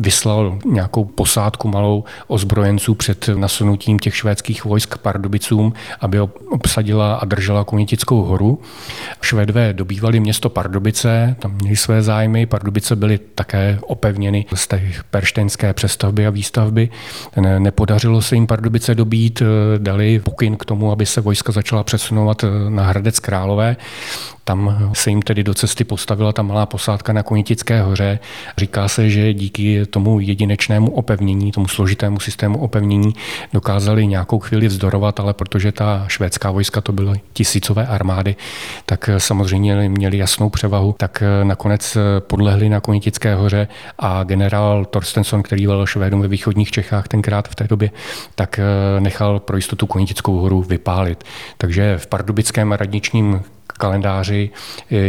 vyslal 0.00 0.58
nějakou 0.64 1.04
posádku 1.04 1.68
malou 1.68 2.04
ozbrojenců 2.26 2.94
před 2.94 3.30
nasunutím 3.34 3.98
těch 3.98 4.16
švédských 4.16 4.64
vojsk 4.64 4.94
k 4.94 4.98
Pardubicům, 4.98 5.72
aby 6.00 6.20
obsadila 6.50 7.14
a 7.14 7.24
držela 7.24 7.64
Kunitickou 7.64 8.22
horu. 8.22 8.60
Švédové 9.20 9.72
dobývali 9.72 10.20
město 10.20 10.48
Pardubice, 10.48 11.36
tam 11.38 11.54
měli 11.54 11.76
své 11.76 12.02
zájmy, 12.02 12.46
Pardubice 12.46 12.96
byly 12.96 13.18
také 13.34 13.78
opevněny 13.82 14.25
z 14.54 14.66
té 14.66 14.82
perštejnské 15.10 15.72
přestavby 15.72 16.26
a 16.26 16.30
výstavby. 16.30 16.88
Nepodařilo 17.58 18.22
se 18.22 18.34
jim 18.34 18.46
Pardubice 18.46 18.94
dobít, 18.94 19.42
dali 19.78 20.18
pokyn 20.18 20.56
k 20.56 20.64
tomu, 20.64 20.92
aby 20.92 21.06
se 21.06 21.20
vojska 21.20 21.52
začala 21.52 21.84
přesunovat 21.84 22.44
na 22.68 22.82
Hradec 22.82 23.18
Králové. 23.18 23.76
Tam 24.48 24.90
se 24.92 25.10
jim 25.10 25.22
tedy 25.22 25.44
do 25.44 25.54
cesty 25.54 25.84
postavila 25.84 26.32
ta 26.32 26.42
malá 26.42 26.66
posádka 26.66 27.12
na 27.12 27.22
Konitické 27.22 27.82
hoře. 27.82 28.18
Říká 28.58 28.88
se, 28.88 29.10
že 29.10 29.34
díky 29.34 29.86
tomu 29.86 30.20
jedinečnému 30.20 30.90
opevnění, 30.90 31.52
tomu 31.52 31.68
složitému 31.68 32.20
systému 32.20 32.58
opevnění 32.58 33.14
dokázali 33.52 34.06
nějakou 34.06 34.38
chvíli 34.38 34.68
vzdorovat, 34.68 35.20
ale 35.20 35.34
protože 35.34 35.72
ta 35.72 36.04
švédská 36.08 36.50
vojska 36.50 36.80
to 36.80 36.92
byly 36.92 37.20
tisícové 37.32 37.86
armády, 37.86 38.36
tak 38.86 39.10
samozřejmě 39.18 39.88
měli 39.88 40.18
jasnou 40.18 40.50
převahu, 40.50 40.94
tak 40.98 41.22
nakonec 41.42 41.96
podlehli 42.18 42.68
na 42.68 42.80
Konitické 42.80 43.34
hoře 43.34 43.68
a 43.98 44.24
generál 44.24 44.84
Torstensson, 44.84 45.42
který 45.42 45.66
byl 45.66 45.86
Švédům 45.86 46.20
ve 46.20 46.28
východních 46.28 46.70
Čechách 46.70 47.08
tenkrát 47.08 47.48
v 47.48 47.54
té 47.54 47.64
době, 47.68 47.90
tak 48.34 48.60
nechal 48.98 49.40
pro 49.40 49.56
jistotu 49.56 49.86
Konitickou 49.86 50.36
horu 50.36 50.62
vypálit. 50.62 51.24
Takže 51.58 51.98
v 51.98 52.06
pardubickém 52.06 52.72
radničním 52.72 53.40
kalendáři 53.76 54.50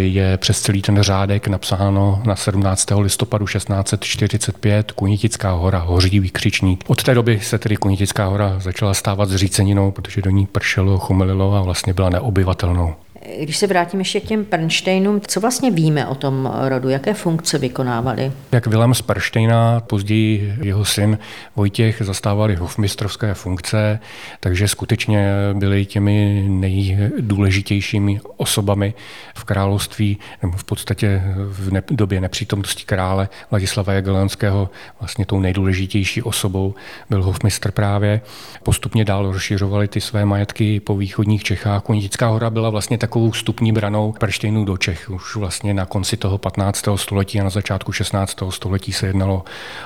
je 0.01 0.37
přes 0.37 0.61
celý 0.61 0.81
ten 0.81 1.01
řádek 1.01 1.47
napsáno 1.47 2.21
na 2.25 2.35
17. 2.35 2.87
listopadu 2.99 3.45
1645 3.45 4.91
Kunitická 4.91 5.51
hora, 5.51 5.79
hoří 5.79 6.19
vykřičník. 6.19 6.83
Od 6.87 7.03
té 7.03 7.15
doby 7.15 7.39
se 7.39 7.57
tedy 7.57 7.77
Kunitická 7.77 8.25
hora 8.25 8.59
začala 8.59 8.93
stávat 8.93 9.29
zříceninou, 9.29 9.91
protože 9.91 10.21
do 10.21 10.29
ní 10.29 10.45
pršelo, 10.47 10.99
chumelilo 10.99 11.55
a 11.55 11.61
vlastně 11.61 11.93
byla 11.93 12.09
neobyvatelnou. 12.09 12.95
Když 13.39 13.57
se 13.57 13.67
vrátím 13.67 13.99
ještě 13.99 14.19
k 14.19 14.23
těm 14.23 14.45
Pernštejnům, 14.45 15.21
co 15.27 15.39
vlastně 15.39 15.71
víme 15.71 16.07
o 16.07 16.15
tom 16.15 16.51
rodu, 16.67 16.89
jaké 16.89 17.13
funkce 17.13 17.57
vykonávali? 17.57 18.31
Jak 18.51 18.67
Vilém 18.67 18.93
z 18.93 19.01
Pernštejna, 19.01 19.79
později 19.79 20.53
jeho 20.61 20.85
syn 20.85 21.17
Vojtěch 21.55 22.01
zastávali 22.05 22.55
hofmistrovské 22.55 23.33
funkce, 23.33 23.99
takže 24.39 24.67
skutečně 24.67 25.31
byli 25.53 25.85
těmi 25.85 26.45
nejdůležitějšími 26.47 28.19
osobami 28.37 28.93
v 29.35 29.43
království, 29.43 30.17
nebo 30.41 30.57
v 30.57 30.63
podstatě 30.63 31.21
v 31.35 31.71
ne- 31.71 31.83
době 31.91 32.21
nepřítomnosti 32.21 32.83
krále 32.85 33.29
Vladislava 33.51 33.93
Jagelonského 33.93 34.69
vlastně 34.99 35.25
tou 35.25 35.39
nejdůležitější 35.39 36.21
osobou 36.21 36.75
byl 37.09 37.23
hofmistr 37.23 37.71
právě. 37.71 38.21
Postupně 38.63 39.05
dál 39.05 39.31
rozšiřovali 39.31 39.87
ty 39.87 40.01
své 40.01 40.25
majetky 40.25 40.79
po 40.79 40.97
východních 40.97 41.43
Čechách. 41.43 41.83
Kunitická 41.83 42.27
hora 42.27 42.49
byla 42.49 42.69
vlastně 42.69 42.97
takovou 42.97 43.06
takovou 43.07 43.31
vstupní 43.31 43.71
branou 43.71 44.11
Perštejnů 44.11 44.65
do 44.65 44.77
Čech. 44.77 45.09
Už 45.09 45.35
vlastně 45.35 45.73
na 45.73 45.85
konci 45.85 46.17
toho 46.17 46.37
15. 46.37 46.85
století 46.95 47.39
a 47.39 47.43
na 47.43 47.49
začátku 47.49 47.91
16. 47.91 48.37
století 48.49 48.93
se 48.93 49.07
jednalo 49.07 49.43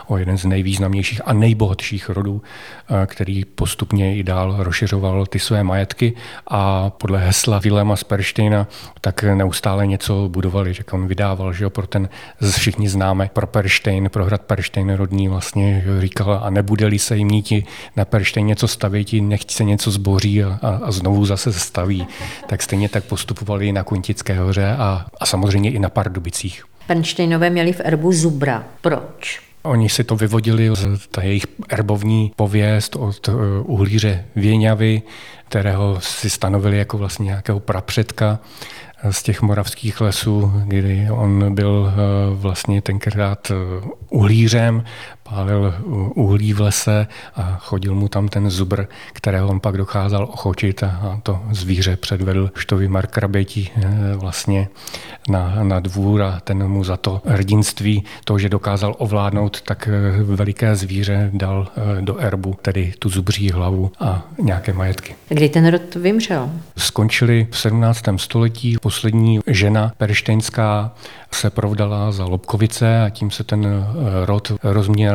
o 0.07 0.17
jeden 0.17 0.37
z 0.37 0.45
nejvýznamnějších 0.45 1.21
a 1.25 1.33
nejbohatších 1.33 2.09
rodů, 2.09 2.41
eh, 2.41 3.07
který 3.07 3.45
postupně 3.45 4.17
i 4.17 4.23
dál 4.23 4.55
rozšiřoval 4.59 5.25
ty 5.25 5.39
své 5.39 5.63
majetky 5.63 6.13
a 6.47 6.89
podle 6.89 7.19
hesla 7.19 7.59
Vilema 7.59 7.95
z 7.95 8.03
Perštejna 8.03 8.67
tak 9.01 9.23
neustále 9.23 9.87
něco 9.87 10.29
budovali, 10.29 10.73
že 10.73 10.83
on 10.91 11.07
vydával, 11.07 11.53
že 11.53 11.63
jo, 11.63 11.69
pro 11.69 11.87
ten, 11.87 12.09
všichni 12.51 12.89
známe, 12.89 13.29
pro 13.33 13.47
Perštejn, 13.47 14.09
pro 14.09 14.25
hrad 14.25 14.41
Perštejn 14.41 14.93
rodní 14.93 15.27
vlastně 15.27 15.81
že 15.85 16.01
říkal, 16.01 16.41
a 16.43 16.49
nebude-li 16.49 16.99
se 16.99 17.17
jim 17.17 17.27
níti 17.27 17.65
na 17.95 18.05
Perštejn 18.05 18.47
něco 18.47 18.67
stavět, 18.67 19.13
nechť 19.13 19.51
se 19.51 19.63
něco 19.63 19.91
zboří 19.91 20.43
a, 20.43 20.59
a, 20.61 20.79
a 20.83 20.91
znovu 20.91 21.25
zase 21.25 21.53
staví. 21.53 22.07
Tak 22.47 22.61
stejně 22.61 22.89
tak 22.89 23.03
postupovali 23.11 23.71
na 23.71 23.83
Kuntické 23.83 24.39
hoře 24.39 24.75
a, 24.79 25.05
a 25.19 25.25
samozřejmě 25.25 25.71
i 25.71 25.79
na 25.79 25.89
Pardubicích. 25.89 26.63
Pernštejnové 26.87 27.49
měli 27.49 27.73
v 27.73 27.81
erbu 27.83 28.11
zubra. 28.11 28.63
Proč? 28.81 29.41
Oni 29.63 29.89
si 29.89 30.03
to 30.03 30.15
vyvodili 30.15 30.69
z 30.75 31.07
ta 31.07 31.23
jejich 31.23 31.45
erbovní 31.69 32.31
pověst 32.35 32.95
od 32.95 33.29
eh, 33.29 33.31
uhlíře 33.63 34.25
Věňavy, 34.35 35.01
kterého 35.47 35.99
si 35.99 36.29
stanovili 36.29 36.77
jako 36.77 36.97
vlastně 36.97 37.25
nějakého 37.25 37.59
prapředka 37.59 38.39
z 39.11 39.23
těch 39.23 39.41
moravských 39.41 40.01
lesů, 40.01 40.51
kdy 40.65 41.07
on 41.11 41.55
byl 41.55 41.93
eh, 41.93 41.95
vlastně 42.35 42.81
tenkrát 42.81 43.51
eh, 43.51 43.55
uhlířem, 44.09 44.83
pálil 45.35 45.73
uhlí 46.15 46.53
v 46.53 46.61
lese 46.61 47.07
a 47.35 47.57
chodil 47.59 47.95
mu 47.95 48.07
tam 48.07 48.27
ten 48.27 48.49
zubr, 48.49 48.85
kterého 49.13 49.47
on 49.47 49.59
pak 49.59 49.77
dokázal 49.77 50.23
ochočit 50.23 50.83
a 50.83 51.19
to 51.23 51.41
zvíře 51.51 51.95
předvedl 51.95 52.51
štový 52.55 52.87
Mark 52.87 53.11
Kraběti 53.11 53.69
eh, 53.75 54.15
vlastně 54.15 54.67
na, 55.29 55.63
na 55.63 55.79
dvůr 55.79 56.21
a 56.21 56.39
ten 56.43 56.67
mu 56.67 56.83
za 56.83 56.97
to 56.97 57.21
hrdinství, 57.25 58.03
to, 58.23 58.39
že 58.39 58.49
dokázal 58.49 58.95
ovládnout 58.97 59.61
tak 59.61 59.89
veliké 60.23 60.75
zvíře, 60.75 61.29
dal 61.33 61.67
do 62.01 62.17
erbu, 62.17 62.55
tedy 62.61 62.93
tu 62.99 63.09
zubří 63.09 63.51
hlavu 63.51 63.91
a 63.99 64.27
nějaké 64.41 64.73
majetky. 64.73 65.15
Kdy 65.29 65.49
ten 65.49 65.67
rod 65.67 65.95
vymřel? 65.95 66.49
Skončili 66.77 67.47
v 67.51 67.57
17. 67.57 68.03
století 68.17 68.77
poslední 68.81 69.39
žena 69.47 69.91
perštejnská 69.97 70.91
se 71.33 71.49
provdala 71.49 72.11
za 72.11 72.25
Lobkovice 72.25 73.01
a 73.01 73.09
tím 73.09 73.31
se 73.31 73.43
ten 73.43 73.65
eh, 73.65 74.25
rod 74.25 74.51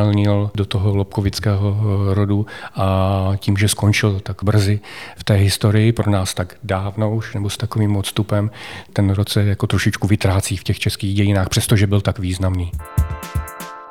rozmělnil 0.06 0.50
do 0.54 0.64
toho 0.64 0.96
lobkovického 0.96 1.76
eh, 1.80 2.14
rodu 2.14 2.46
a 2.74 3.32
tím, 3.36 3.56
že 3.56 3.68
skončil 3.68 4.20
tak 4.22 4.44
brzy 4.44 4.80
v 5.16 5.24
té 5.24 5.34
historii, 5.34 5.92
pro 5.92 6.10
nás 6.10 6.34
tak 6.34 6.54
dávno 6.62 7.14
už, 7.14 7.34
nebo 7.34 7.50
s 7.50 7.56
takovým 7.56 7.96
odstupem, 7.96 8.50
ten 8.92 9.10
rod 9.10 9.28
se 9.28 9.44
jako 9.44 9.66
trošičku 9.66 10.06
vytrácí 10.06 10.56
v 10.56 10.64
těch 10.64 10.78
českých 10.78 11.14
dějinách, 11.14 11.48
přestože 11.48 11.86
byl 11.86 12.00
tak 12.00 12.18
významný. 12.18 12.70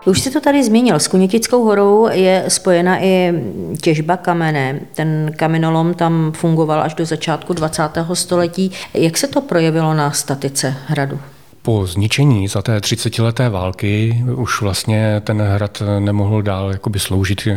Už 0.06 0.22
jsi 0.22 0.32
to 0.32 0.42
tady 0.42 0.64
zmínil, 0.64 0.96
s 0.96 1.08
Kunětickou 1.08 1.64
horou 1.64 2.10
je 2.12 2.46
spojena 2.48 3.04
i 3.04 3.34
těžba 3.82 4.18
kamene. 4.18 4.80
Ten 4.96 5.32
kamenolom 5.36 5.94
tam 5.94 6.32
fungoval 6.32 6.82
až 6.82 6.94
do 6.94 7.06
začátku 7.06 7.54
20. 7.54 7.84
století. 8.14 8.72
Jak 8.94 9.18
se 9.18 9.28
to 9.28 9.42
projevilo 9.42 9.94
na 9.94 10.12
statice 10.12 10.76
hradu? 10.88 11.20
Po 11.66 11.88
zničení 11.88 12.48
za 12.48 12.62
té 12.62 12.78
30-leté 12.78 13.50
války 13.50 14.24
už 14.36 14.62
vlastně 14.62 15.22
ten 15.24 15.42
hrad 15.42 15.84
nemohl 16.00 16.42
dál 16.42 16.72
jakoby 16.72 17.00
sloužit 17.00 17.48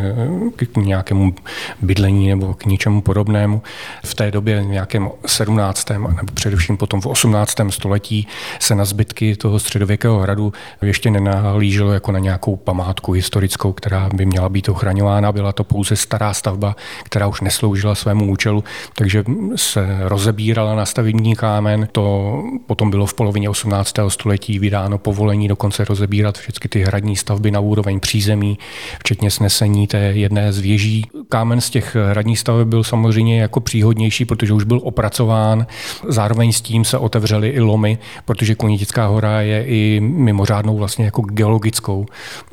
k 0.56 0.76
nějakému 0.76 1.34
bydlení 1.82 2.28
nebo 2.28 2.54
k 2.54 2.64
ničemu 2.64 3.00
podobnému. 3.00 3.62
V 4.04 4.14
té 4.14 4.30
době 4.30 4.60
v 4.60 4.66
nějakém 4.66 5.10
17. 5.26 5.90
nebo 5.90 6.08
především 6.34 6.76
potom 6.76 7.00
v 7.00 7.06
18. 7.06 7.54
století 7.70 8.26
se 8.60 8.74
na 8.74 8.84
zbytky 8.84 9.36
toho 9.36 9.58
středověkého 9.58 10.18
hradu 10.18 10.52
ještě 10.82 11.10
nenahlíželo 11.10 11.92
jako 11.92 12.12
na 12.12 12.18
nějakou 12.18 12.56
památku 12.56 13.12
historickou, 13.12 13.72
která 13.72 14.08
by 14.14 14.26
měla 14.26 14.48
být 14.48 14.68
ochraňována. 14.68 15.32
Byla 15.32 15.52
to 15.52 15.64
pouze 15.64 15.96
stará 15.96 16.34
stavba, 16.34 16.76
která 17.04 17.26
už 17.26 17.40
nesloužila 17.40 17.94
svému 17.94 18.30
účelu, 18.30 18.64
takže 18.94 19.24
se 19.56 19.98
rozebírala 20.00 20.74
na 20.74 20.86
stavební 20.86 21.36
kámen. 21.36 21.88
To 21.92 22.34
potom 22.66 22.90
bylo 22.90 23.06
v 23.06 23.14
polovině 23.14 23.50
18 23.50 23.97
století 24.08 24.58
vydáno 24.58 24.98
povolení 24.98 25.48
dokonce 25.48 25.84
rozebírat 25.84 26.38
všechny 26.38 26.68
ty 26.68 26.82
hradní 26.82 27.16
stavby 27.16 27.50
na 27.50 27.60
úroveň 27.60 28.00
přízemí, 28.00 28.58
včetně 28.98 29.30
snesení 29.30 29.86
té 29.86 29.98
jedné 29.98 30.52
z 30.52 30.58
věží. 30.58 31.06
Kámen 31.28 31.60
z 31.60 31.70
těch 31.70 31.96
hradních 32.10 32.38
staveb 32.38 32.68
byl 32.68 32.84
samozřejmě 32.84 33.40
jako 33.40 33.60
příhodnější, 33.60 34.24
protože 34.24 34.52
už 34.52 34.64
byl 34.64 34.80
opracován. 34.82 35.66
Zároveň 36.08 36.52
s 36.52 36.60
tím 36.60 36.84
se 36.84 36.98
otevřely 36.98 37.48
i 37.48 37.60
lomy, 37.60 37.98
protože 38.24 38.54
Kunitická 38.54 39.06
hora 39.06 39.40
je 39.40 39.64
i 39.64 40.00
mimořádnou 40.00 40.76
vlastně 40.76 41.04
jako 41.04 41.22
geologickou 41.22 42.06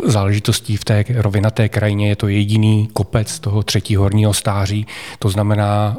záležitostí 0.05 0.77
v 0.77 0.83
té 0.83 1.03
rovinaté 1.15 1.69
krajině. 1.69 2.09
Je 2.09 2.15
to 2.15 2.27
jediný 2.27 2.89
kopec 2.93 3.39
toho 3.39 3.63
třetí 3.63 3.95
horního 3.95 4.33
stáří, 4.33 4.87
to 5.19 5.29
znamená 5.29 5.97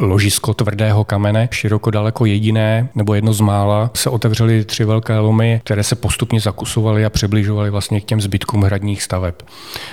ložisko 0.00 0.54
tvrdého 0.54 1.04
kamene, 1.04 1.48
široko 1.52 1.90
daleko 1.90 2.26
jediné, 2.26 2.88
nebo 2.94 3.14
jedno 3.14 3.32
z 3.32 3.40
mála, 3.40 3.90
se 3.94 4.10
otevřely 4.10 4.64
tři 4.64 4.84
velké 4.84 5.18
lomy, 5.18 5.60
které 5.64 5.84
se 5.84 5.94
postupně 5.94 6.40
zakusovaly 6.40 7.04
a 7.04 7.10
přibližovaly 7.10 7.70
vlastně 7.70 8.00
k 8.00 8.04
těm 8.04 8.20
zbytkům 8.20 8.62
hradních 8.62 9.02
staveb. 9.02 9.34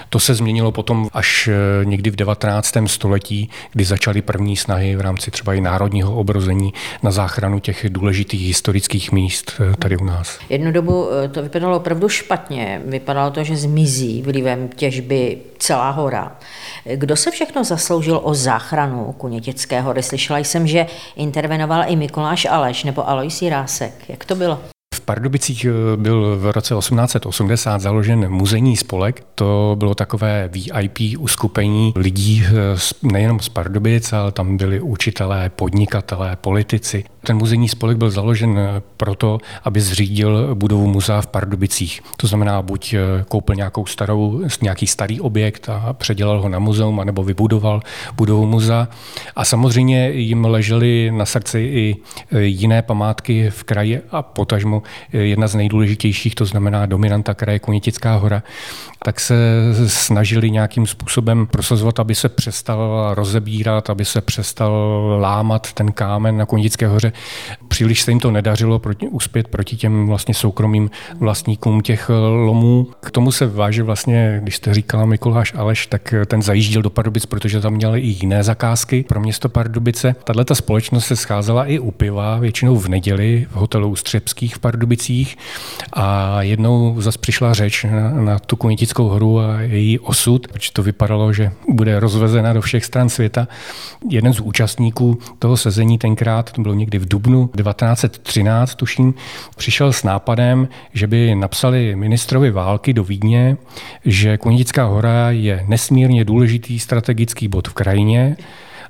To 0.10 0.20
se 0.20 0.36
změnilo 0.36 0.72
potom 0.72 1.10
až 1.14 1.48
eh, 1.48 1.86
někdy 1.86 2.10
v 2.10 2.16
19. 2.16 2.74
století, 2.86 3.50
kdy 3.72 3.86
začaly 3.86 4.22
první 4.22 4.58
snahy 4.58 4.96
v 4.96 5.02
rámci 5.02 5.32
třeba 5.32 5.54
i 5.54 5.62
národního 5.62 6.16
obrození 6.16 6.74
na 7.04 7.12
záchranu 7.12 7.60
těch 7.60 7.86
důležitých 7.90 8.48
historických 8.48 9.12
míst 9.12 9.54
eh, 9.60 9.76
tady 9.78 9.98
u 9.98 10.04
nás. 10.04 10.40
Jednu 10.50 10.72
dobu 10.72 11.08
eh, 11.26 11.28
to 11.28 11.44
vypadalo 11.44 11.78
opravdu 11.78 12.10
špatně. 12.10 12.82
Vypadalo 12.86 13.32
to, 13.32 13.44
že 13.44 13.56
zmizí 13.56 14.22
vlivem 14.22 14.68
těžby 14.68 15.38
celá 15.58 15.90
hora. 15.90 16.36
Kdo 16.96 17.16
se 17.16 17.32
všechno 17.32 17.64
zasloužil 17.64 18.20
o 18.24 18.34
záchranu 18.34 19.12
Kunětické 19.54 19.82
hory? 19.82 20.04
Slyšela 20.04 20.40
jsem, 20.40 20.68
že 20.68 20.86
intervenoval 21.16 21.84
i 21.88 21.96
Mikuláš 21.96 22.46
Aleš 22.46 22.84
nebo 22.84 23.10
Alois 23.10 23.42
Jirásek. 23.42 24.10
Jak 24.10 24.26
to 24.26 24.36
bylo? 24.36 24.60
V 24.96 25.02
Pardubicích 25.02 25.66
eh, 25.66 25.98
byl 25.98 26.38
v 26.40 26.52
roce 26.52 26.76
1880 26.76 27.82
založen 27.82 28.30
muzejní 28.30 28.78
spolek. 28.78 29.24
To 29.36 29.76
bylo 29.80 29.96
takové 29.96 30.50
VIP 30.54 31.20
uskupení 31.20 31.94
lidí 31.96 32.44
eh, 32.46 32.52
nejenom 33.04 33.40
z 33.40 33.50
Pardubic, 33.50 34.14
ale 34.14 34.32
tam 34.32 34.58
byli 34.58 34.82
učitelé, 34.82 35.50
podnikatelé, 35.50 36.36
politici. 36.36 37.04
Ten 37.26 37.38
muzejní 37.38 37.70
spolek 37.70 37.98
byl 37.98 38.10
založen 38.10 38.60
eh, 38.60 38.82
proto, 38.98 39.38
aby 39.64 39.82
zřídil 39.82 40.56
budovu 40.56 40.88
muzea 40.88 41.22
v 41.22 41.28
Pardubicích. 41.28 42.02
To 42.18 42.28
znamená, 42.28 42.62
buď 42.62 42.96
koupil 43.28 43.56
nějakou 43.56 43.86
starou, 43.86 44.42
nějaký 44.62 44.88
starý 44.88 45.22
objekt 45.22 45.70
a 45.70 45.94
předělal 45.94 46.42
ho 46.42 46.50
na 46.50 46.60
muzeum, 46.60 47.00
anebo 47.00 47.24
vybudoval 47.24 47.82
budovu 48.16 48.46
muzea. 48.46 48.88
A 49.36 49.46
samozřejmě 49.46 50.10
jim 50.12 50.46
ležely 50.46 51.12
na 51.12 51.26
srdci 51.26 51.60
i 51.60 51.96
jiné 52.40 52.82
památky 52.82 53.50
v 53.50 53.64
kraji 53.64 54.02
a 54.12 54.22
potažmo 54.22 54.82
jedna 55.14 55.48
z 55.48 55.56
nejdůležitějších, 55.56 56.36
to 56.36 56.46
znamená 56.46 56.86
dominanta 56.86 57.34
kraje 57.34 57.60
Kunětická 57.60 58.16
hora, 58.16 58.44
tak 59.04 59.20
se 59.20 59.36
snažili 59.88 60.52
nějakým 60.52 60.88
způsobem 60.88 61.48
prosazovat, 61.48 62.00
aby 62.00 62.16
se 62.16 62.30
přestal 62.30 63.12
rozebírat, 63.14 63.90
aby 63.90 64.06
se 64.06 64.22
přestal 64.22 64.72
lámat 65.22 65.74
ten 65.74 65.92
kámen 65.92 66.38
na 66.38 66.46
Kunitické 66.46 66.88
hoře. 66.88 67.13
Příliš 67.68 68.02
se 68.02 68.12
jim 68.12 68.20
to 68.20 68.32
nedařilo 68.32 68.80
proti, 68.80 69.08
uspět 69.08 69.48
proti 69.48 69.76
těm 69.78 70.08
vlastně 70.08 70.34
soukromým 70.34 70.90
vlastníkům 71.20 71.82
těch 71.82 72.10
lomů. 72.46 72.88
K 73.00 73.12
tomu 73.12 73.32
se 73.32 73.48
váže 73.48 73.84
vlastně, 73.84 74.40
když 74.44 74.56
jste 74.56 74.74
říkala 74.74 75.06
Mikuláš 75.06 75.54
Aleš, 75.56 75.88
tak 75.88 76.14
ten 76.26 76.42
zajížděl 76.42 76.82
do 76.82 76.90
Pardubic, 76.90 77.26
protože 77.26 77.62
tam 77.62 77.74
měli 77.74 78.00
i 78.00 78.08
jiné 78.08 78.44
zakázky 78.44 79.06
pro 79.08 79.20
město 79.20 79.50
Pardubice. 79.50 80.16
Tahle 80.24 80.46
ta 80.46 80.56
společnost 80.56 81.06
se 81.06 81.16
scházela 81.16 81.66
i 81.66 81.80
u 81.80 81.92
piva, 81.92 82.40
většinou 82.40 82.76
v 82.78 82.88
neděli 82.88 83.48
v 83.52 83.56
hotelu 83.56 83.96
Střebských 83.96 84.56
v 84.56 84.60
Pardubicích 84.60 85.38
a 85.94 86.42
jednou 86.42 87.02
zase 87.02 87.20
přišla 87.20 87.54
řeč 87.54 87.86
na, 87.92 88.10
na 88.10 88.40
tu 88.40 88.56
Kunitickou 88.56 89.08
horu 89.08 89.40
a 89.40 89.62
její 89.62 90.00
osud, 90.00 90.48
protože 90.48 90.72
to 90.74 90.84
vypadalo, 90.84 91.34
že 91.34 91.52
bude 91.70 92.00
rozvezena 92.00 92.54
do 92.54 92.62
všech 92.62 92.86
stran 92.86 93.10
světa. 93.10 93.48
Jeden 94.10 94.34
z 94.34 94.40
účastníků 94.40 95.20
toho 95.40 95.58
sezení 95.58 95.98
tenkrát, 95.98 96.52
to 96.52 96.62
bylo 96.62 96.74
někdy 96.74 97.00
v 97.04 97.08
Dubnu 97.08 97.48
1913, 97.48 98.76
tuším, 98.76 99.14
přišel 99.56 99.94
s 99.94 100.04
nápadem, 100.04 100.68
že 100.94 101.08
by 101.08 101.36
napsali 101.36 101.96
ministrovi 101.96 102.52
války 102.52 102.94
do 102.94 103.04
Vídně, 103.04 103.58
že 104.06 104.38
Kunická 104.38 104.86
hora 104.86 105.32
je 105.32 105.66
nesmírně 105.68 106.26
důležitý 106.26 106.80
strategický 106.80 107.48
bod 107.48 107.68
v 107.68 107.74
krajině, 107.74 108.38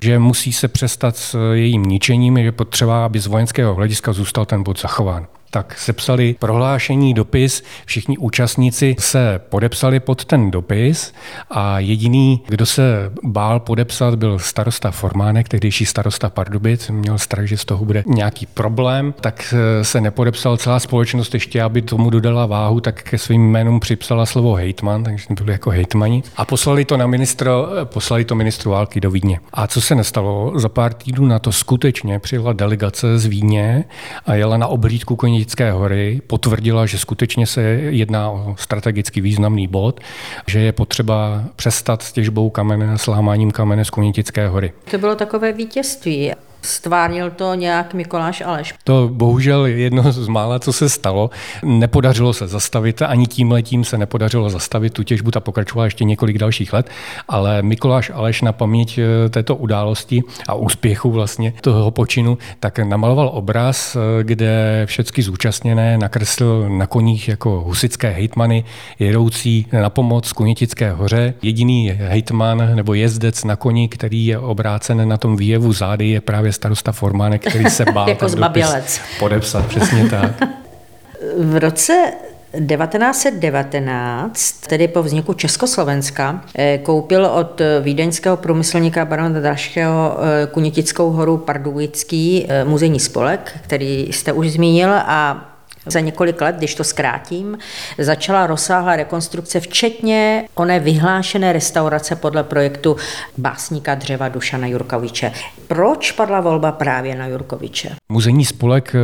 že 0.00 0.18
musí 0.18 0.52
se 0.52 0.68
přestat 0.68 1.16
s 1.16 1.52
jejím 1.52 1.82
ničením, 1.82 2.36
je 2.36 2.52
potřeba, 2.52 3.04
aby 3.04 3.20
z 3.20 3.26
vojenského 3.26 3.74
hlediska 3.74 4.12
zůstal 4.12 4.44
ten 4.46 4.62
bod 4.62 4.80
zachován 4.80 5.26
tak 5.54 5.78
sepsali 5.78 6.36
prohlášení, 6.38 7.14
dopis, 7.14 7.62
všichni 7.86 8.18
účastníci 8.18 8.96
se 8.98 9.40
podepsali 9.48 10.00
pod 10.00 10.24
ten 10.24 10.50
dopis 10.50 11.12
a 11.50 11.78
jediný, 11.78 12.42
kdo 12.48 12.66
se 12.66 13.12
bál 13.22 13.60
podepsat, 13.60 14.14
byl 14.14 14.38
starosta 14.38 14.90
Formánek, 14.90 15.48
tehdejší 15.48 15.86
starosta 15.86 16.30
Pardubic, 16.30 16.90
měl 16.90 17.18
strach, 17.18 17.46
že 17.46 17.56
z 17.56 17.64
toho 17.64 17.84
bude 17.84 18.04
nějaký 18.06 18.46
problém, 18.46 19.14
tak 19.20 19.54
se 19.82 20.00
nepodepsal. 20.00 20.56
Celá 20.56 20.80
společnost 20.80 21.34
ještě, 21.34 21.62
aby 21.62 21.82
tomu 21.82 22.10
dodala 22.10 22.46
váhu, 22.46 22.80
tak 22.80 23.02
ke 23.02 23.18
svým 23.18 23.50
jménům 23.50 23.80
připsala 23.80 24.26
slovo 24.26 24.54
hejtman, 24.54 25.04
takže 25.04 25.26
byli 25.30 25.52
jako 25.52 25.70
hejtmani. 25.70 26.22
A 26.36 26.44
poslali 26.44 26.84
to 26.84 26.96
na 26.96 27.06
ministro, 27.06 27.68
poslali 27.84 28.24
to 28.24 28.34
ministru 28.34 28.70
války 28.70 29.00
do 29.00 29.10
Vídně. 29.10 29.40
A 29.52 29.66
co 29.66 29.80
se 29.80 29.94
nestalo? 29.94 30.52
Za 30.56 30.68
pár 30.68 30.94
týdnů 30.94 31.26
na 31.26 31.38
to 31.38 31.52
skutečně 31.52 32.18
přijela 32.18 32.52
delegace 32.52 33.18
z 33.18 33.26
Vídně 33.26 33.84
a 34.26 34.34
jela 34.34 34.56
na 34.56 34.66
oblídku 34.66 35.16
koní 35.16 35.43
Kunistické 35.44 35.72
hory 35.72 36.20
potvrdila, 36.26 36.86
že 36.86 36.98
skutečně 36.98 37.46
se 37.46 37.62
jedná 37.90 38.30
o 38.30 38.56
strategicky 38.58 39.20
významný 39.20 39.66
bod, 39.66 40.00
že 40.46 40.60
je 40.60 40.72
potřeba 40.72 41.44
přestat 41.56 42.02
s 42.02 42.12
těžbou 42.12 42.50
kamene, 42.50 42.98
s 42.98 43.06
lámáním 43.06 43.50
kamene 43.50 43.84
z 43.84 43.90
Kunitické 43.90 44.48
hory. 44.48 44.72
To 44.90 44.98
bylo 44.98 45.14
takové 45.14 45.52
vítězství. 45.52 46.32
Stvárnil 46.64 47.30
to 47.30 47.54
nějak 47.54 47.94
Mikoláš 47.94 48.40
Aleš? 48.40 48.74
To 48.84 49.10
bohužel 49.12 49.66
jedno 49.66 50.12
z 50.12 50.28
mála, 50.28 50.58
co 50.58 50.72
se 50.72 50.88
stalo. 50.88 51.30
Nepodařilo 51.62 52.32
se 52.32 52.46
zastavit, 52.46 53.02
ani 53.02 53.26
tím 53.26 53.52
letím 53.52 53.84
se 53.84 53.98
nepodařilo 53.98 54.50
zastavit 54.50 54.92
tu 54.92 55.02
těžbu, 55.02 55.30
ta 55.30 55.40
pokračovala 55.40 55.84
ještě 55.84 56.04
několik 56.04 56.38
dalších 56.38 56.72
let, 56.72 56.90
ale 57.28 57.62
Mikoláš 57.62 58.10
Aleš 58.14 58.42
na 58.42 58.52
paměť 58.52 58.98
eh, 58.98 59.28
této 59.28 59.56
události 59.56 60.22
a 60.48 60.54
úspěchu 60.54 61.10
vlastně 61.10 61.52
toho 61.60 61.90
počinu, 61.90 62.38
tak 62.60 62.78
namaloval 62.78 63.30
obraz, 63.34 63.96
eh, 63.96 64.24
kde 64.24 64.82
všechny 64.86 65.22
zúčastněné 65.22 65.98
nakreslil 65.98 66.68
na 66.68 66.86
koních 66.86 67.28
jako 67.28 67.60
husické 67.60 68.10
hejtmany 68.10 68.64
jedoucí 68.98 69.66
na 69.72 69.90
pomoc 69.90 70.32
Kunitické 70.32 70.92
hoře. 70.92 71.34
Jediný 71.42 71.88
hejtman 71.88 72.70
nebo 72.74 72.94
jezdec 72.94 73.44
na 73.44 73.56
koni, 73.56 73.88
který 73.88 74.26
je 74.26 74.38
obrácen 74.38 75.08
na 75.08 75.16
tom 75.16 75.36
výjevu 75.36 75.72
zády, 75.72 76.08
je 76.08 76.20
právě 76.20 76.52
starosta 76.54 76.92
Formánek, 76.92 77.48
který 77.48 77.70
se 77.70 77.84
bál 77.84 78.08
jako 78.14 78.28
zbabělec. 78.28 79.00
podepsat, 79.18 79.66
přesně 79.66 80.08
tak. 80.10 80.30
v 81.38 81.56
roce 81.56 82.12
1919, 82.54 84.52
tedy 84.52 84.88
po 84.88 85.02
vzniku 85.02 85.32
Československa, 85.32 86.44
eh, 86.58 86.78
koupil 86.78 87.26
od 87.26 87.60
vídeňského 87.80 88.36
průmyslníka 88.36 89.04
barona 89.04 89.40
Draškého 89.40 90.16
eh, 90.18 90.46
Kunitickou 90.46 91.10
horu 91.10 91.36
Pardubický 91.36 92.46
eh, 92.48 92.64
muzejní 92.64 93.00
spolek, 93.00 93.58
který 93.62 94.08
jste 94.10 94.32
už 94.32 94.50
zmínil 94.50 94.90
a 94.94 95.50
za 95.86 96.00
několik 96.00 96.40
let, 96.40 96.56
když 96.56 96.74
to 96.74 96.84
zkrátím, 96.84 97.58
začala 97.98 98.46
rozsáhlá 98.46 98.96
rekonstrukce, 98.96 99.60
včetně 99.60 100.44
oné 100.54 100.80
vyhlášené 100.80 101.52
restaurace 101.52 102.16
podle 102.16 102.44
projektu 102.44 102.96
básníka 103.38 103.94
dřeva 103.94 104.28
Dušana 104.28 104.66
Jurkoviče. 104.66 105.32
Proč 105.68 106.12
padla 106.12 106.40
volba 106.40 106.72
právě 106.72 107.14
na 107.14 107.26
Jurkoviče? 107.26 107.90
Muzejní 108.08 108.44
spolek 108.44 108.94
eh, 108.94 108.98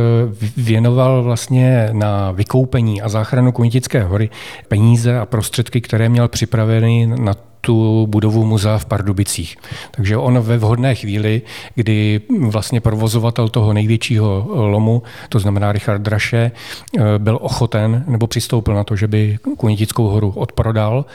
věnoval 0.57 1.23
vlastně 1.23 1.89
na 1.91 2.31
vykoupení 2.31 3.01
a 3.01 3.09
záchranu 3.09 3.51
Kunitické 3.51 4.03
hory 4.03 4.29
peníze 4.67 5.19
a 5.19 5.25
prostředky, 5.25 5.81
které 5.81 6.09
měl 6.09 6.27
připraveny 6.27 7.07
na 7.07 7.33
tu 7.61 8.07
budovu 8.07 8.45
muzea 8.45 8.77
v 8.77 8.85
Pardubicích. 8.85 9.57
Takže 9.91 10.17
on 10.17 10.39
ve 10.39 10.57
vhodné 10.57 10.95
chvíli, 10.95 11.41
kdy 11.75 12.21
vlastně 12.39 12.81
provozovatel 12.81 13.49
toho 13.49 13.73
největšího 13.73 14.45
lomu, 14.47 15.03
to 15.29 15.39
znamená 15.39 15.71
Richard 15.71 16.01
Draše, 16.01 16.51
eh, 16.97 17.01
byl 17.17 17.39
ochoten 17.41 18.03
nebo 18.07 18.27
přistoupil 18.27 18.73
na 18.73 18.83
to, 18.83 18.95
že 18.95 19.07
by 19.07 19.37
Kunitickou 19.57 20.07
horu 20.07 20.33
odprodal, 20.35 21.05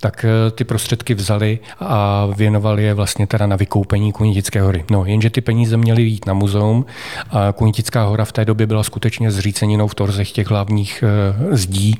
tak 0.00 0.24
eh, 0.24 0.50
ty 0.50 0.64
prostředky 0.64 1.14
vzali 1.14 1.58
a 1.80 2.26
věnovali 2.36 2.84
je 2.84 2.94
vlastně 2.94 3.26
teda 3.26 3.46
na 3.46 3.56
vykoupení 3.56 4.12
Kunitické 4.12 4.62
hory. 4.62 4.84
No, 4.90 5.04
jenže 5.04 5.30
ty 5.30 5.40
peníze 5.40 5.76
měly 5.76 6.02
jít 6.02 6.26
na 6.26 6.34
muzeum 6.34 6.86
a 7.30 7.52
Kunitická 7.52 8.04
hora 8.04 8.24
v 8.24 8.32
té 8.32 8.44
době 8.44 8.66
byla 8.66 8.82
skutečně 8.82 9.30
zříceninou 9.30 9.86
v 9.88 9.94
torzech 9.94 10.32
těch 10.32 10.50
hlavních 10.50 11.04
eh, 11.06 11.56
zdí 11.56 11.94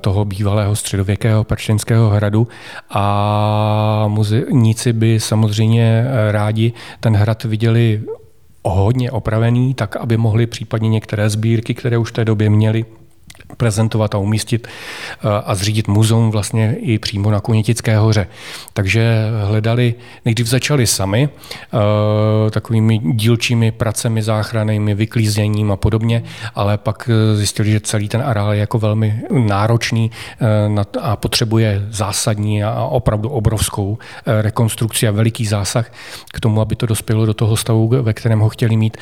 toho 0.00 0.24
bývalého 0.24 0.76
středověkého 0.76 1.44
Perštinského 1.44 2.10
hradu 2.10 2.48
a 2.90 3.15
a 3.16 4.08
muzejníci 4.08 4.92
by 4.92 5.20
samozřejmě 5.20 6.04
rádi 6.30 6.72
ten 7.00 7.16
hrad 7.16 7.44
viděli 7.44 8.02
hodně 8.64 9.10
opravený, 9.10 9.74
tak 9.74 9.96
aby 9.96 10.16
mohli 10.16 10.46
případně 10.46 10.88
některé 10.88 11.30
sbírky, 11.30 11.74
které 11.74 11.98
už 11.98 12.10
v 12.10 12.12
té 12.12 12.24
době 12.24 12.50
měli, 12.50 12.84
prezentovat 13.56 14.14
a 14.14 14.18
umístit 14.18 14.68
eh, 14.68 15.28
a 15.44 15.54
zřídit 15.54 15.88
muzeum 15.88 16.30
vlastně 16.30 16.76
i 16.80 16.98
přímo 16.98 17.30
na 17.30 17.40
Kunitické 17.40 17.98
hoře. 17.98 18.26
Takže 18.72 19.28
hledali, 19.46 19.94
nejdřív 20.24 20.46
začali 20.46 20.86
sami 20.86 21.28
eh, 21.28 22.50
takovými 22.50 22.98
dílčími 22.98 23.72
pracemi 23.72 24.22
záchrannými, 24.22 24.94
vyklízením 24.94 25.72
a 25.72 25.76
podobně, 25.76 26.22
ale 26.54 26.78
pak 26.78 27.10
eh, 27.12 27.36
zjistili, 27.36 27.70
že 27.70 27.80
celý 27.80 28.08
ten 28.08 28.22
areál 28.22 28.52
je 28.52 28.60
jako 28.60 28.78
velmi 28.78 29.22
náročný 29.30 30.10
a 31.00 31.16
potřebuje 31.16 31.86
zásadní 31.90 32.64
a 32.64 32.84
opravdu 32.84 33.28
obrovskou 33.28 33.98
rekonstrukci 34.26 35.08
a 35.08 35.10
veliký 35.10 35.46
zásah 35.46 35.92
k 36.32 36.40
tomu, 36.40 36.60
aby 36.60 36.76
to 36.76 36.86
dospělo 36.86 37.26
do 37.26 37.34
toho 37.34 37.56
stavu, 37.56 37.88
ve 37.88 38.12
kterém 38.12 38.40
ho 38.40 38.48
chtěli 38.48 38.76
mít. 38.76 38.96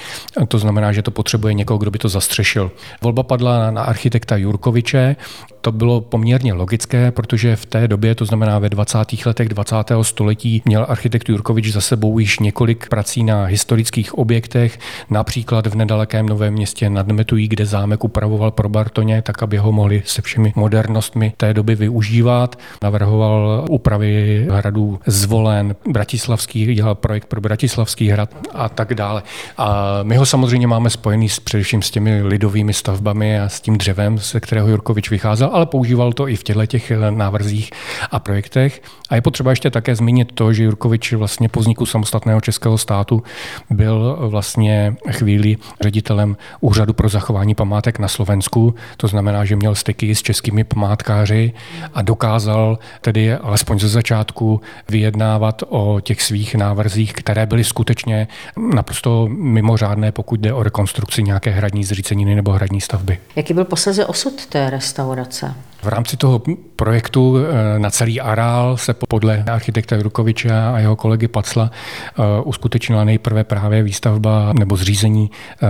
To 0.49 0.59
znamená, 0.59 0.93
že 0.93 1.03
to 1.03 1.11
potřebuje 1.11 1.55
někoho, 1.55 1.79
kdo 1.79 1.91
by 1.91 1.99
to 1.99 2.09
zastřešil. 2.09 2.71
Volba 3.03 3.23
padla 3.23 3.71
na 3.71 3.83
architekta 3.83 4.24
architekta 4.25 4.37
Jurkoviče. 4.37 5.17
To 5.61 5.73
bylo 5.73 6.01
poměrně 6.01 6.53
logické, 6.53 7.11
protože 7.11 7.57
v 7.57 7.67
té 7.67 7.89
době, 7.89 8.15
to 8.15 8.25
znamená 8.25 8.59
ve 8.59 8.69
20. 8.69 8.99
letech 9.27 9.49
20. 9.49 9.77
století, 10.03 10.63
měl 10.65 10.87
architekt 10.89 11.29
Jurkovič 11.29 11.73
za 11.73 11.81
sebou 11.81 12.19
již 12.19 12.39
několik 12.39 12.89
prací 12.89 13.25
na 13.25 13.45
historických 13.45 14.15
objektech, 14.15 14.79
například 15.11 15.67
v 15.67 15.75
nedalekém 15.75 16.27
Novém 16.27 16.55
městě 16.55 16.91
nad 16.91 17.07
Metují, 17.07 17.49
kde 17.49 17.67
zámek 17.67 18.05
upravoval 18.05 18.51
pro 18.51 18.69
Bartoně, 18.69 19.23
tak 19.23 19.43
aby 19.43 19.57
ho 19.57 19.73
mohli 19.73 20.03
se 20.05 20.23
všemi 20.23 20.53
modernostmi 20.57 21.33
té 21.37 21.55
doby 21.55 21.75
využívat. 21.75 22.59
Navrhoval 22.83 23.65
úpravy 23.71 24.47
hradů 24.51 25.01
zvolen, 25.07 25.77
Bratislavský, 25.89 26.75
dělal 26.75 26.95
projekt 26.95 27.27
pro 27.27 27.41
Bratislavský 27.41 28.09
hrad 28.09 28.31
a 28.55 28.69
tak 28.69 28.95
dále. 28.95 29.23
A 29.59 29.99
my 30.03 30.17
ho 30.17 30.27
samozřejmě 30.27 30.67
máme 30.67 30.91
spojený 30.91 31.29
s, 31.29 31.41
především 31.41 31.83
s 31.83 31.91
těmi 31.91 32.23
lidovými 32.23 32.73
stavbami 32.73 33.41
a 33.41 33.49
s 33.49 33.61
tím 33.61 33.79
dřevem, 33.79 34.14
ze 34.19 34.41
kterého 34.41 34.69
Jurkovič 34.69 35.11
vycházel, 35.11 35.51
ale 35.53 35.67
používal 35.67 36.13
to 36.13 36.29
i 36.29 36.37
v 36.37 36.43
těchto 36.43 36.67
těch 36.67 36.91
eh, 36.91 37.11
návrzích 37.11 37.71
a 38.11 38.19
projektech. 38.19 38.83
A 39.11 39.15
je 39.15 39.21
potřeba 39.21 39.51
ještě 39.51 39.71
také 39.71 39.97
zmínit 39.97 40.33
to, 40.35 40.53
že 40.53 40.65
Jurkovič 40.65 41.13
vlastně 41.13 41.49
po 41.49 41.61
vzniku 41.61 41.87
samostatného 41.87 42.41
českého 42.41 42.79
státu 42.79 43.23
byl 43.71 44.17
vlastně 44.21 44.97
chvíli 45.11 45.57
ředitelem 45.81 46.37
Úřadu 46.61 46.93
pro 46.93 47.09
zachování 47.09 47.55
památek 47.55 47.99
na 47.99 48.09
Slovensku. 48.09 48.75
To 48.97 49.09
znamená, 49.09 49.45
že 49.45 49.57
měl 49.57 49.75
styky 49.75 50.15
s 50.15 50.23
českými 50.23 50.65
památkáři 50.65 51.53
a 51.95 52.03
dokázal 52.03 52.79
tedy 53.01 53.35
alespoň 53.35 53.79
ze 53.79 53.89
začátku 53.89 54.61
vyjednávat 54.89 55.63
o 55.69 56.01
těch 56.01 56.23
svých 56.23 56.55
návrzích, 56.55 57.13
které 57.13 57.47
byly 57.47 57.65
skutečně 57.65 58.29
naprosto 58.75 59.29
mimořádné, 59.31 60.13
pokud 60.13 60.41
jde 60.41 60.53
o 60.53 60.63
rekonstrukci 60.63 61.23
nějaké 61.23 61.51
hradní 61.51 61.85
zříceniny 61.85 62.35
nebo 62.35 62.53
hradní 62.53 62.81
stavby. 62.81 63.19
Jaký 63.37 63.55
byl 63.55 63.65
posledně 63.65 64.04
osud 64.07 64.47
té 64.47 64.71
restaurace? 64.71 65.55
V 65.85 65.89
rámci 65.89 66.17
toho 66.17 66.43
projektu 66.77 67.37
eh, 67.39 67.79
na 67.79 67.91
celý 67.91 68.21
areál 68.21 68.77
se 68.77 68.95
podle 68.95 69.45
architekta 69.53 69.97
Rukoviče 70.03 70.51
a 70.53 70.79
jeho 70.79 70.97
kolegy 70.97 71.29
Pacla 71.29 71.71
eh, 71.71 72.23
uskutečnila 72.45 73.05
nejprve 73.05 73.45
právě 73.45 73.83
výstavba 73.83 74.53
nebo 74.59 74.77
zřízení 74.77 75.31
eh, 75.63 75.67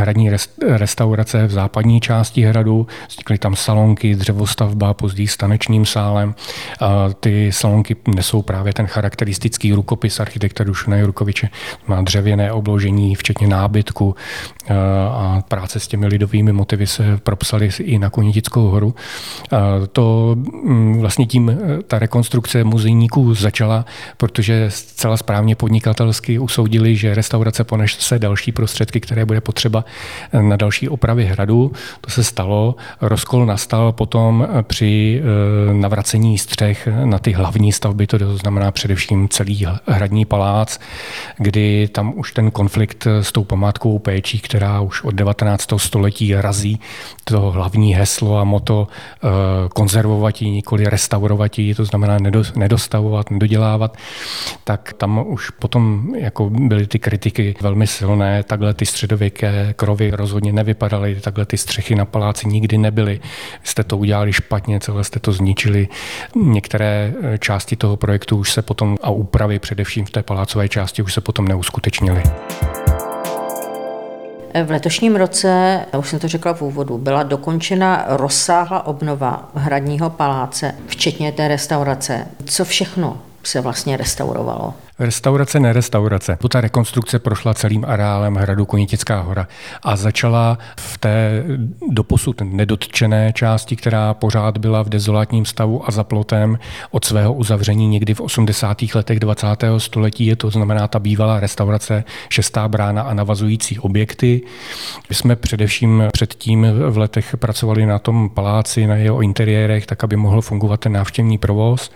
hradní 0.00 0.30
restaurace 0.62 1.46
v 1.46 1.50
západní 1.50 2.00
části 2.00 2.42
hradu. 2.42 2.86
Vznikly 3.08 3.38
tam 3.38 3.56
salonky, 3.56 4.14
dřevostavba, 4.14 4.94
později 4.94 5.28
s 5.28 5.36
tanečním 5.36 5.86
sálem. 5.86 6.34
Ty 7.20 7.52
salonky 7.52 7.96
nesou 8.14 8.42
právě 8.42 8.72
ten 8.72 8.86
charakteristický 8.86 9.72
rukopis 9.72 10.20
architekta 10.20 10.64
Dušana 10.64 10.96
Jurkoviče. 10.96 11.48
Má 11.86 12.02
dřevěné 12.02 12.52
obložení, 12.52 13.14
včetně 13.14 13.46
nábytku 13.46 14.14
a 15.10 15.42
práce 15.48 15.80
s 15.80 15.88
těmi 15.88 16.06
lidovými 16.06 16.52
motivy 16.52 16.86
se 16.86 17.18
propsaly 17.22 17.70
i 17.82 17.98
na 17.98 18.10
Konitickou 18.10 18.68
horu. 18.68 18.94
To 19.92 20.36
mm, 20.36 21.00
vlastně 21.00 21.26
tím 21.26 21.50
eh, 21.50 21.82
ta 21.82 21.98
rekonstrukce 21.98 22.64
muzejníků 22.64 23.34
začala, 23.34 23.84
protože 24.16 24.66
zcela 24.70 25.16
správně 25.16 25.56
podnikatelsky 25.56 26.38
usoudili, 26.38 26.96
že 26.96 27.14
restaurace 27.14 27.64
ponese 27.64 28.18
další 28.18 28.52
prostředky, 28.52 29.00
které 29.00 29.24
bude 29.24 29.40
potřeba 29.40 29.84
eh, 30.32 30.42
na 30.42 30.56
další 30.56 30.88
opravy 30.88 31.24
hradu. 31.24 31.72
To 32.00 32.10
se 32.10 32.24
stalo. 32.24 32.76
Rozkol 33.00 33.46
nastal 33.46 33.92
potom 33.92 34.48
eh, 34.50 34.62
při 34.62 35.22
navracení 35.72 36.38
střech 36.38 36.88
na 37.04 37.18
ty 37.18 37.32
hlavní 37.32 37.72
stavby, 37.72 38.06
to 38.06 38.36
znamená 38.36 38.70
především 38.70 39.28
celý 39.28 39.66
hradní 39.86 40.24
palác, 40.24 40.78
kdy 41.36 41.88
tam 41.88 42.12
už 42.16 42.32
ten 42.32 42.50
konflikt 42.50 43.06
s 43.06 43.32
tou 43.32 43.44
památkovou 43.44 43.98
péčí, 43.98 44.40
která 44.40 44.80
už 44.80 45.04
od 45.04 45.14
19. 45.14 45.68
století 45.76 46.34
razí 46.34 46.80
to 47.24 47.40
hlavní 47.40 47.94
heslo 47.94 48.38
a 48.38 48.44
moto 48.44 48.88
konzervovat 49.74 50.42
ji, 50.42 50.50
nikoli 50.50 50.84
restaurovat 50.84 51.58
ji, 51.58 51.74
to 51.74 51.84
znamená 51.84 52.16
nedostavovat, 52.56 53.30
nedodělávat, 53.30 53.96
tak 54.64 54.92
tam 54.92 55.24
už 55.26 55.50
potom 55.50 56.14
jako 56.18 56.50
byly 56.50 56.86
ty 56.86 56.98
kritiky 56.98 57.54
velmi 57.60 57.86
silné. 57.86 58.42
Takhle 58.42 58.74
ty 58.74 58.86
středověké 58.86 59.74
krovy 59.76 60.10
rozhodně 60.10 60.52
nevypadaly, 60.52 61.20
takhle 61.20 61.46
ty 61.46 61.56
střechy 61.56 61.94
na 61.94 62.04
paláci 62.04 62.48
nikdy 62.48 62.78
nebyly. 62.78 63.20
Jste 63.64 63.84
to 63.84 63.96
udělali 63.96 64.32
špatně, 64.32 64.80
celé 64.80 65.04
jste 65.04 65.20
to 65.20 65.32
zničili. 65.32 65.88
Některé 66.36 67.12
eh, 67.22 67.38
části 67.38 67.76
toho 67.76 67.96
projektu 67.96 68.36
už 68.36 68.52
se 68.52 68.62
potom 68.62 68.96
a 69.02 69.10
úpravy 69.10 69.58
především 69.58 70.04
v 70.04 70.10
té 70.10 70.22
palácové 70.22 70.68
části 70.68 71.02
už 71.02 71.14
se 71.14 71.20
potom 71.20 71.48
neuskutečnily. 71.48 72.22
V 74.64 74.70
letošním 74.70 75.16
roce, 75.16 75.80
už 75.98 76.08
jsem 76.08 76.18
to 76.18 76.28
řekla 76.28 76.54
v 76.54 76.62
úvodu, 76.62 76.98
byla 76.98 77.22
dokončena 77.22 78.04
rozsáhlá 78.08 78.86
obnova 78.86 79.50
hradního 79.54 80.10
paláce, 80.10 80.74
včetně 80.86 81.32
té 81.32 81.48
restaurace. 81.48 82.26
Co 82.44 82.64
všechno 82.64 83.18
se 83.42 83.60
vlastně 83.60 83.96
restaurovalo? 83.96 84.74
Restaurace, 85.00 85.60
nerestaurace. 85.60 86.38
Ta 86.48 86.60
rekonstrukce 86.60 87.18
prošla 87.18 87.54
celým 87.54 87.84
areálem 87.84 88.34
hradu 88.34 88.66
Konitická 88.66 89.20
hora 89.20 89.48
a 89.82 89.96
začala 89.96 90.58
v 90.76 90.98
té 90.98 91.44
doposud 91.90 92.40
nedotčené 92.44 93.32
části, 93.32 93.76
která 93.76 94.14
pořád 94.14 94.58
byla 94.58 94.82
v 94.82 94.88
dezolátním 94.88 95.44
stavu 95.44 95.88
a 95.88 95.90
za 95.90 96.04
plotem 96.04 96.58
od 96.90 97.04
svého 97.04 97.34
uzavření 97.34 97.88
někdy 97.88 98.14
v 98.14 98.20
80. 98.20 98.78
letech 98.94 99.20
20. 99.20 99.46
století. 99.78 100.26
Je 100.26 100.36
to 100.36 100.50
znamená 100.50 100.88
ta 100.88 100.98
bývalá 100.98 101.40
restaurace 101.40 102.04
Šestá 102.28 102.68
brána 102.68 103.02
a 103.02 103.14
navazující 103.14 103.78
objekty. 103.78 104.42
My 105.08 105.14
jsme 105.14 105.36
především 105.36 106.02
předtím 106.12 106.66
v 106.90 106.98
letech 106.98 107.36
pracovali 107.36 107.86
na 107.86 107.98
tom 107.98 108.28
paláci, 108.28 108.86
na 108.86 108.96
jeho 108.96 109.20
interiérech, 109.20 109.86
tak 109.86 110.04
aby 110.04 110.16
mohl 110.16 110.40
fungovat 110.40 110.80
ten 110.80 110.92
návštěvní 110.92 111.38
provoz. 111.38 111.90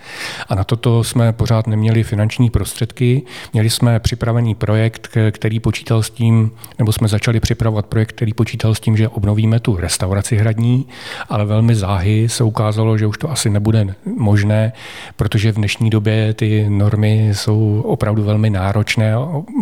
A 0.48 0.54
na 0.54 0.64
toto 0.64 1.04
jsme 1.04 1.32
pořád 1.32 1.66
neměli 1.66 2.02
finanční 2.02 2.50
prostředky 2.50 2.91
prostředky. 2.92 3.22
Měli 3.52 3.70
jsme 3.70 4.00
připravený 4.00 4.54
projekt, 4.54 5.08
který 5.30 5.60
počítal 5.60 6.02
s 6.02 6.10
tím, 6.10 6.50
nebo 6.78 6.92
jsme 6.92 7.08
začali 7.08 7.40
připravovat 7.40 7.86
projekt, 7.86 8.12
který 8.12 8.34
počítal 8.34 8.74
s 8.74 8.80
tím, 8.80 8.96
že 8.96 9.08
obnovíme 9.08 9.60
tu 9.60 9.76
restauraci 9.76 10.36
hradní, 10.36 10.86
ale 11.28 11.44
velmi 11.44 11.74
záhy 11.74 12.28
se 12.28 12.44
ukázalo, 12.44 12.98
že 12.98 13.06
už 13.06 13.18
to 13.18 13.30
asi 13.30 13.50
nebude 13.50 13.94
možné, 14.04 14.72
protože 15.16 15.52
v 15.52 15.56
dnešní 15.56 15.90
době 15.90 16.34
ty 16.34 16.66
normy 16.68 17.30
jsou 17.32 17.82
opravdu 17.86 18.24
velmi 18.24 18.50
náročné, 18.50 19.14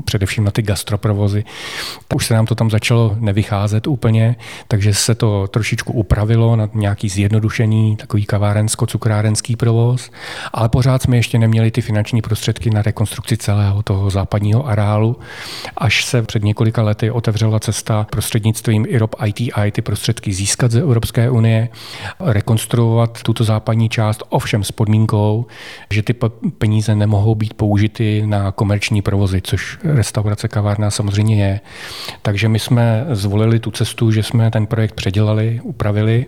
především 0.04 0.44
na 0.44 0.50
ty 0.50 0.62
gastroprovozy. 0.62 1.44
Už 2.14 2.26
se 2.26 2.34
nám 2.34 2.46
to 2.46 2.54
tam 2.54 2.70
začalo 2.70 3.16
nevycházet 3.20 3.86
úplně, 3.86 4.36
takže 4.68 4.94
se 4.94 5.14
to 5.14 5.46
trošičku 5.46 5.92
upravilo 5.92 6.56
na 6.56 6.68
nějaký 6.74 7.08
zjednodušený 7.08 7.96
takový 7.96 8.26
kavárensko-cukrárenský 8.26 9.56
provoz, 9.56 10.10
ale 10.52 10.68
pořád 10.68 11.02
jsme 11.02 11.16
ještě 11.16 11.38
neměli 11.38 11.70
ty 11.70 11.80
finanční 11.80 12.22
prostředky 12.22 12.70
na 12.70 12.82
rekonstrukci 12.82 13.19
rekonstrukci 13.20 13.36
celého 13.36 13.82
toho 13.82 14.10
západního 14.10 14.66
areálu, 14.66 15.16
až 15.76 16.04
se 16.04 16.22
před 16.22 16.44
několika 16.44 16.82
lety 16.82 17.10
otevřela 17.10 17.60
cesta 17.60 18.06
prostřednictvím 18.10 18.86
IROP 18.88 19.16
ITI 19.26 19.70
ty 19.72 19.82
prostředky 19.82 20.32
získat 20.32 20.70
ze 20.70 20.80
Evropské 20.80 21.30
unie, 21.30 21.68
rekonstruovat 22.20 23.22
tuto 23.22 23.44
západní 23.44 23.88
část, 23.88 24.22
ovšem 24.28 24.64
s 24.64 24.72
podmínkou, 24.72 25.46
že 25.90 26.02
ty 26.02 26.14
peníze 26.58 26.94
nemohou 26.94 27.34
být 27.34 27.54
použity 27.54 28.22
na 28.26 28.52
komerční 28.52 29.02
provozy, 29.02 29.40
což 29.42 29.78
restaurace 29.84 30.48
kavárna 30.48 30.90
samozřejmě 30.90 31.44
je. 31.44 31.60
Takže 32.22 32.48
my 32.48 32.58
jsme 32.58 33.06
zvolili 33.10 33.58
tu 33.58 33.70
cestu, 33.70 34.10
že 34.10 34.22
jsme 34.22 34.50
ten 34.50 34.66
projekt 34.66 34.94
předělali, 34.94 35.60
upravili 35.62 36.26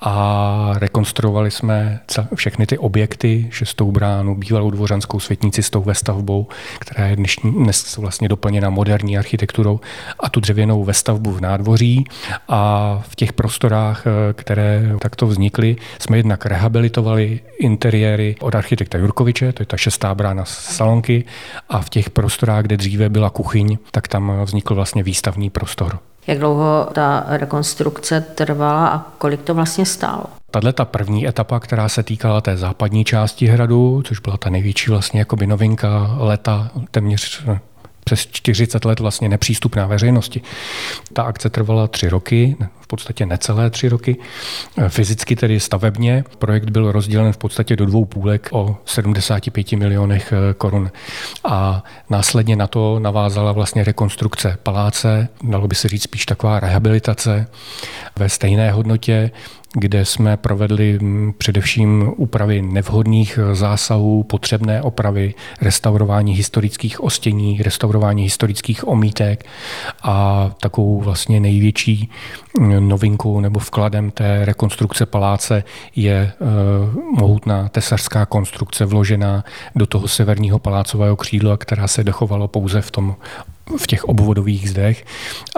a 0.00 0.74
rekonstruovali 0.78 1.50
jsme 1.50 2.00
všechny 2.34 2.66
ty 2.66 2.78
objekty, 2.78 3.48
šestou 3.50 3.92
bránu, 3.92 4.34
bývalou 4.34 4.70
dvořanskou 4.70 5.20
světnici 5.20 5.62
s 5.62 5.70
tou 5.70 5.82
vestavbou 5.82 6.23
stavbou, 6.24 6.46
která 6.78 7.06
je 7.06 7.16
dnešní, 7.16 7.52
dnes 7.52 7.96
vlastně 7.96 8.28
doplněna 8.28 8.70
moderní 8.70 9.18
architekturou 9.18 9.80
a 10.20 10.28
tu 10.28 10.40
dřevěnou 10.40 10.84
vestavbu 10.84 11.32
v 11.32 11.40
nádvoří. 11.40 12.04
A 12.48 13.02
v 13.08 13.16
těch 13.16 13.32
prostorách, 13.32 14.04
které 14.32 14.92
takto 15.00 15.26
vznikly, 15.26 15.76
jsme 15.98 16.16
jednak 16.16 16.46
rehabilitovali 16.46 17.40
interiéry 17.60 18.36
od 18.40 18.54
architekta 18.54 18.98
Jurkoviče, 18.98 19.52
to 19.52 19.62
je 19.62 19.66
ta 19.66 19.76
šestá 19.76 20.14
brána 20.14 20.44
salonky, 20.44 21.24
a 21.68 21.80
v 21.80 21.88
těch 21.88 22.10
prostorách, 22.10 22.64
kde 22.64 22.76
dříve 22.76 23.08
byla 23.08 23.30
kuchyň, 23.30 23.78
tak 23.90 24.08
tam 24.08 24.32
vznikl 24.44 24.74
vlastně 24.74 25.02
výstavní 25.02 25.50
prostor. 25.50 25.98
Jak 26.26 26.38
dlouho 26.38 26.88
ta 26.92 27.24
rekonstrukce 27.28 28.20
trvala 28.20 28.88
a 28.88 29.02
kolik 29.18 29.42
to 29.42 29.54
vlastně 29.54 29.86
stálo? 29.86 30.24
Tahle 30.50 30.72
ta 30.72 30.84
první 30.84 31.28
etapa, 31.28 31.60
která 31.60 31.88
se 31.88 32.02
týkala 32.02 32.40
té 32.40 32.56
západní 32.56 33.04
části 33.04 33.46
hradu, 33.46 34.02
což 34.04 34.18
byla 34.18 34.36
ta 34.36 34.50
největší 34.50 34.90
vlastně 34.90 35.20
jakoby 35.20 35.46
novinka 35.46 36.16
leta, 36.18 36.70
téměř 36.90 37.44
přes 38.04 38.26
40 38.26 38.84
let 38.84 39.00
vlastně 39.00 39.28
nepřístupná 39.28 39.86
veřejnosti. 39.86 40.40
Ta 41.12 41.22
akce 41.22 41.50
trvala 41.50 41.86
tři 41.86 42.08
roky, 42.08 42.56
v 42.80 42.86
podstatě 42.86 43.26
necelé 43.26 43.70
tři 43.70 43.88
roky. 43.88 44.16
Fyzicky 44.88 45.36
tedy 45.36 45.60
stavebně. 45.60 46.24
Projekt 46.38 46.70
byl 46.70 46.92
rozdělen 46.92 47.32
v 47.32 47.36
podstatě 47.36 47.76
do 47.76 47.86
dvou 47.86 48.04
půlek 48.04 48.48
o 48.52 48.76
75 48.84 49.72
milionech 49.72 50.32
eh, 50.32 50.54
korun. 50.54 50.90
A 51.44 51.84
následně 52.10 52.56
na 52.56 52.66
to 52.66 52.98
navázala 52.98 53.52
vlastně 53.52 53.84
rekonstrukce 53.84 54.58
paláce, 54.62 55.28
dalo 55.42 55.68
by 55.68 55.74
se 55.74 55.88
říct 55.88 56.02
spíš 56.02 56.26
taková 56.26 56.60
rehabilitace 56.60 57.46
ve 58.16 58.28
stejné 58.28 58.70
hodnotě 58.70 59.30
kde 59.74 60.04
jsme 60.04 60.36
provedli 60.36 60.98
mm, 61.02 61.32
především 61.38 62.12
úpravy 62.16 62.62
nevhodných 62.62 63.38
eh, 63.42 63.54
zásahů, 63.54 64.22
potřebné 64.22 64.82
opravy, 64.82 65.34
restaurování 65.60 66.34
historických 66.34 67.00
ostění, 67.00 67.62
restaurování 67.62 68.22
historických 68.22 68.88
omítek 68.88 69.46
a 70.02 70.50
takovou 70.60 71.00
vlastně 71.00 71.40
největší 71.40 72.10
mm, 72.58 72.88
novinkou 72.88 73.40
nebo 73.40 73.60
vkladem 73.60 74.10
té 74.10 74.44
rekonstrukce 74.44 75.06
paláce 75.06 75.64
je 75.96 76.32
uh, 76.38 77.18
mohutná 77.20 77.68
tesařská 77.68 78.26
konstrukce 78.26 78.84
vložená 78.84 79.44
do 79.74 79.86
toho 79.86 80.08
severního 80.08 80.58
palácového 80.58 81.16
křídla, 81.16 81.56
která 81.56 81.88
se 81.88 82.04
dochovalo 82.04 82.48
pouze 82.48 82.80
v 82.80 82.90
tom 82.90 83.16
v 83.78 83.86
těch 83.86 84.04
obvodových 84.04 84.70
zdech. 84.70 85.04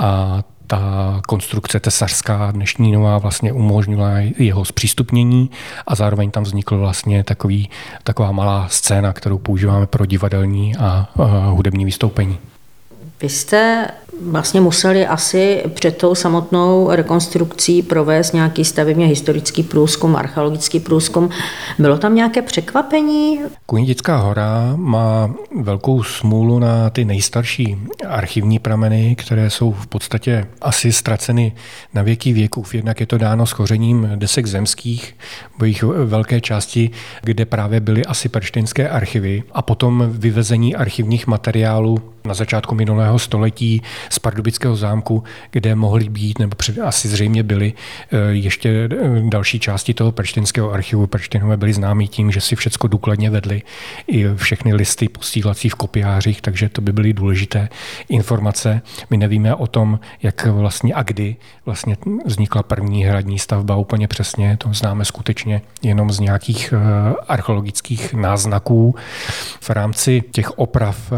A 0.01 0.43
ta 0.67 1.21
konstrukce 1.29 1.81
tesařská 1.81 2.51
dnešní 2.51 2.93
nová 2.93 3.19
vlastně 3.19 3.53
umožnila 3.53 4.11
jeho 4.39 4.65
zpřístupnění 4.65 5.51
a 5.87 5.95
zároveň 5.95 6.31
tam 6.31 6.43
vznikl 6.43 6.79
vlastně 6.79 7.25
takový, 7.25 7.71
taková 8.05 8.33
malá 8.33 8.69
scéna, 8.69 9.13
kterou 9.13 9.39
používáme 9.39 9.87
pro 9.87 10.07
divadelní 10.07 10.77
a, 10.77 10.83
a 10.83 11.49
hudební 11.49 11.85
vystoupení. 11.85 12.39
Vy 13.23 13.29
jste 13.29 13.87
vlastně 14.21 14.61
museli 14.61 15.07
asi 15.07 15.63
před 15.75 15.97
tou 15.97 16.15
samotnou 16.15 16.91
rekonstrukcí 16.91 17.83
provést 17.83 18.33
nějaký 18.33 18.65
stavebně 18.65 19.07
historický 19.07 19.63
průzkum, 19.63 20.17
archeologický 20.17 20.81
průzkum. 20.81 21.31
Bylo 21.79 21.99
tam 21.99 22.15
nějaké 22.15 22.43
překvapení? 22.43 23.41
Kunětická 23.67 24.17
hora 24.17 24.73
má 24.77 25.35
velkou 25.63 26.03
smůlu 26.03 26.59
na 26.59 26.91
ty 26.91 27.05
nejstarší 27.05 27.79
archivní 28.09 28.59
prameny, 28.59 29.17
které 29.17 29.51
jsou 29.51 29.73
v 29.73 29.87
podstatě 29.87 30.47
asi 30.61 30.93
ztraceny 30.93 31.53
na 31.95 32.03
věky 32.03 32.33
věků. 32.33 32.65
Jednak 32.73 33.01
je 33.01 33.07
to 33.07 33.19
dáno 33.19 33.47
schořením 33.47 34.09
desek 34.15 34.47
zemských, 34.47 35.17
bo 35.59 35.65
jich 35.65 35.83
velké 35.83 36.41
části, 36.41 36.91
kde 37.23 37.45
právě 37.45 37.81
byly 37.81 38.05
asi 38.05 38.29
perštinské 38.29 38.89
archivy 38.89 39.43
a 39.53 39.63
potom 39.63 40.05
vyvezení 40.09 40.77
archivních 40.77 41.27
materiálů 41.27 42.03
na 42.27 42.35
začátku 42.35 42.75
minulého 42.75 43.19
století 43.19 43.83
z 44.11 44.19
Pardubického 44.19 44.77
zámku, 44.77 45.25
kde 45.51 45.75
mohly 45.75 46.09
být, 46.09 46.39
nebo 46.39 46.55
před, 46.57 46.79
asi 46.79 47.09
zřejmě 47.09 47.43
byly, 47.43 47.73
eh, 48.13 48.17
ještě 48.31 48.89
eh, 48.93 49.21
další 49.29 49.61
části 49.61 49.95
toho 49.95 50.13
perštinského 50.13 50.73
archivu. 50.73 51.07
Perštinové 51.07 51.57
byli 51.57 51.73
známí 51.73 52.09
tím, 52.09 52.31
že 52.31 52.41
si 52.41 52.57
všechno 52.57 52.89
důkladně 52.89 53.31
vedli, 53.31 53.63
i 54.07 54.25
všechny 54.37 54.75
listy 54.75 55.09
posílací 55.09 55.69
v 55.69 55.75
kopiářích, 55.75 56.41
takže 56.41 56.69
to 56.69 56.81
by 56.81 56.93
byly 56.93 57.13
důležité 57.13 57.69
informace. 58.09 58.83
My 59.11 59.17
nevíme 59.17 59.55
o 59.55 59.67
tom, 59.67 60.01
jak 60.23 60.47
vlastně 60.47 60.95
a 60.95 61.03
kdy 61.03 61.37
vlastně 61.67 61.97
vznikla 62.25 62.63
první 62.63 63.05
hradní 63.05 63.39
stavba 63.39 63.77
úplně 63.77 64.09
přesně, 64.09 64.57
to 64.57 64.73
známe 64.73 65.05
skutečně 65.05 65.63
jenom 65.83 66.13
z 66.13 66.21
nějakých 66.21 66.75
eh, 66.77 67.15
archeologických 67.29 68.15
náznaků. 68.15 68.95
V 69.61 69.71
rámci 69.71 70.23
těch 70.31 70.59
oprav 70.59 71.13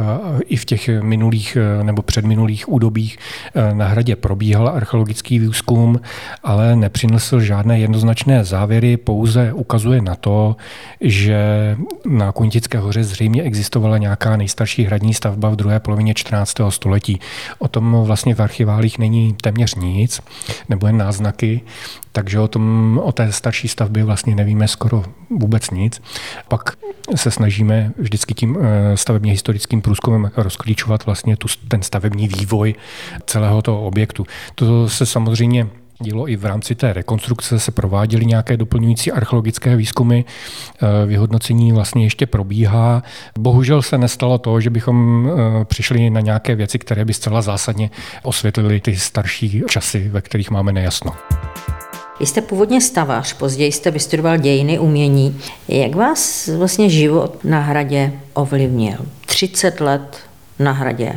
i 0.47 0.57
v 0.57 0.65
těch 0.65 0.89
minulých 1.03 1.57
nebo 1.83 2.03
předminulých 2.03 2.69
údobích 2.69 3.19
eh, 3.55 3.75
na 3.75 3.87
hradě 3.87 4.17
probíhal 4.17 4.69
archeologický 4.69 5.39
výzkum, 5.39 6.01
ale 6.43 6.77
nepřinesl 6.77 7.41
žádné 7.41 7.79
jednoznačné 7.81 8.45
závěry, 8.45 8.97
pouze 8.97 9.53
ukazuje 9.53 10.01
na 10.01 10.15
to, 10.15 10.57
že 11.01 11.77
na 12.07 12.33
Kuntické 12.33 12.79
hoře 12.79 13.05
zřejmě 13.05 13.43
existovala 13.43 13.99
nějaká 13.99 14.37
nejstarší 14.37 14.85
hradní 14.85 15.15
stavba 15.15 15.49
v 15.49 15.57
druhé 15.57 15.81
polovině 15.81 16.15
14. 16.15 16.55
století. 16.69 17.21
O 17.59 17.69
tom 17.69 17.97
vlastně 18.05 18.35
v 18.35 18.41
archiválích 18.43 18.99
není 18.99 19.35
téměř 19.43 19.75
nic, 19.75 20.21
nebo 20.69 20.87
jen 20.87 20.97
náznaky 20.97 21.61
takže 22.19 22.41
o, 22.41 22.49
tom, 22.49 23.01
o 23.05 23.13
té 23.13 23.33
starší 23.33 23.69
stavbě 23.69 24.05
vlastně 24.05 24.35
nevíme 24.35 24.69
skoro 24.69 25.05
vůbec 25.31 25.71
nic. 25.71 26.03
Pak 26.49 26.71
se 27.15 27.31
snažíme 27.31 27.93
vždycky 27.99 28.35
tím 28.35 28.59
eh, 28.61 28.97
stavebně 28.97 29.33
historickým 29.33 29.83
průzkumem 29.83 30.31
rozklíčovat 30.37 31.07
vlastně 31.07 31.37
tu, 31.37 31.49
ten 31.69 31.83
stavební 31.83 32.29
vývoj 32.29 32.75
celého 33.27 33.63
toho 33.63 33.87
objektu. 33.87 34.27
To 34.55 34.89
se 34.89 35.07
samozřejmě 35.07 35.67
dělo 36.03 36.29
i 36.29 36.37
v 36.37 36.45
rámci 36.45 36.75
té 36.75 36.93
rekonstrukce, 36.93 37.59
se 37.59 37.71
prováděly 37.71 38.27
nějaké 38.27 38.57
doplňující 38.57 39.13
archeologické 39.13 39.77
výzkumy, 39.77 40.21
eh, 40.23 41.07
vyhodnocení 41.07 41.73
vlastně 41.73 42.05
ještě 42.07 42.27
probíhá. 42.27 43.03
Bohužel 43.39 43.83
se 43.83 43.99
nestalo 43.99 44.39
to, 44.39 44.61
že 44.61 44.71
bychom 44.71 45.29
eh, 45.31 45.65
přišli 45.65 46.11
na 46.11 46.21
nějaké 46.21 46.55
věci, 46.55 46.79
které 46.79 47.05
by 47.05 47.15
zcela 47.15 47.43
zásadně 47.43 47.91
osvětlily 48.23 48.81
ty 48.81 48.97
starší 48.97 49.63
časy, 49.69 50.09
ve 50.09 50.21
kterých 50.21 50.51
máme 50.51 50.73
nejasno. 50.73 51.13
Jste 52.21 52.41
původně 52.41 52.81
stavař, 52.81 53.33
později 53.33 53.73
jste 53.73 53.91
vystudoval 53.91 54.37
dějiny 54.37 54.79
umění. 54.79 55.41
Jak 55.69 55.95
vás 55.95 56.49
vlastně 56.49 56.91
život 56.91 57.45
na 57.45 57.61
hradě 57.61 58.13
ovlivnil? 58.35 58.97
30 59.27 59.81
let 59.81 60.17
na 60.59 60.73
hradě 60.73 61.13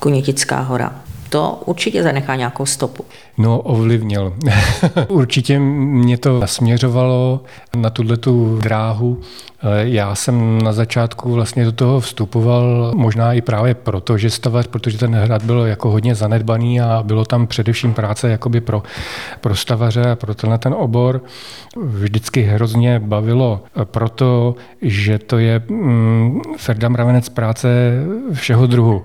Kunětická 0.00 0.60
hora. 0.60 1.00
To 1.28 1.62
určitě 1.66 2.02
zanechá 2.02 2.36
nějakou 2.36 2.66
stopu. 2.66 3.04
No, 3.38 3.60
ovlivnil. 3.60 4.32
určitě 5.08 5.58
mě 5.58 6.18
to 6.18 6.40
nasměřovalo 6.40 7.40
na 7.76 7.90
tuhle 7.90 8.16
tu 8.16 8.58
dráhu 8.62 9.20
já 9.78 10.14
jsem 10.14 10.62
na 10.62 10.72
začátku 10.72 11.32
vlastně 11.32 11.64
do 11.64 11.72
toho 11.72 12.00
vstupoval 12.00 12.92
možná 12.94 13.32
i 13.32 13.40
právě 13.40 13.74
proto, 13.74 14.18
že 14.18 14.30
stavař, 14.30 14.66
protože 14.66 14.98
ten 14.98 15.14
hrad 15.14 15.42
byl 15.42 15.60
jako 15.60 15.90
hodně 15.90 16.14
zanedbaný 16.14 16.80
a 16.80 17.02
bylo 17.02 17.24
tam 17.24 17.46
především 17.46 17.94
práce 17.94 18.28
jakoby 18.28 18.60
pro, 18.60 18.82
pro 19.40 19.56
stavaře 19.56 20.02
a 20.02 20.16
pro 20.16 20.34
tenhle 20.34 20.58
ten 20.58 20.74
obor. 20.74 21.22
Vždycky 21.76 22.42
hrozně 22.42 22.98
bavilo 22.98 23.64
proto, 23.84 24.54
že 24.82 25.18
to 25.18 25.38
je 25.38 25.62
mm, 25.68 26.40
Ferdam 26.56 26.94
Ravenec 26.94 27.28
práce 27.28 27.68
všeho 28.32 28.66
druhu. 28.66 29.02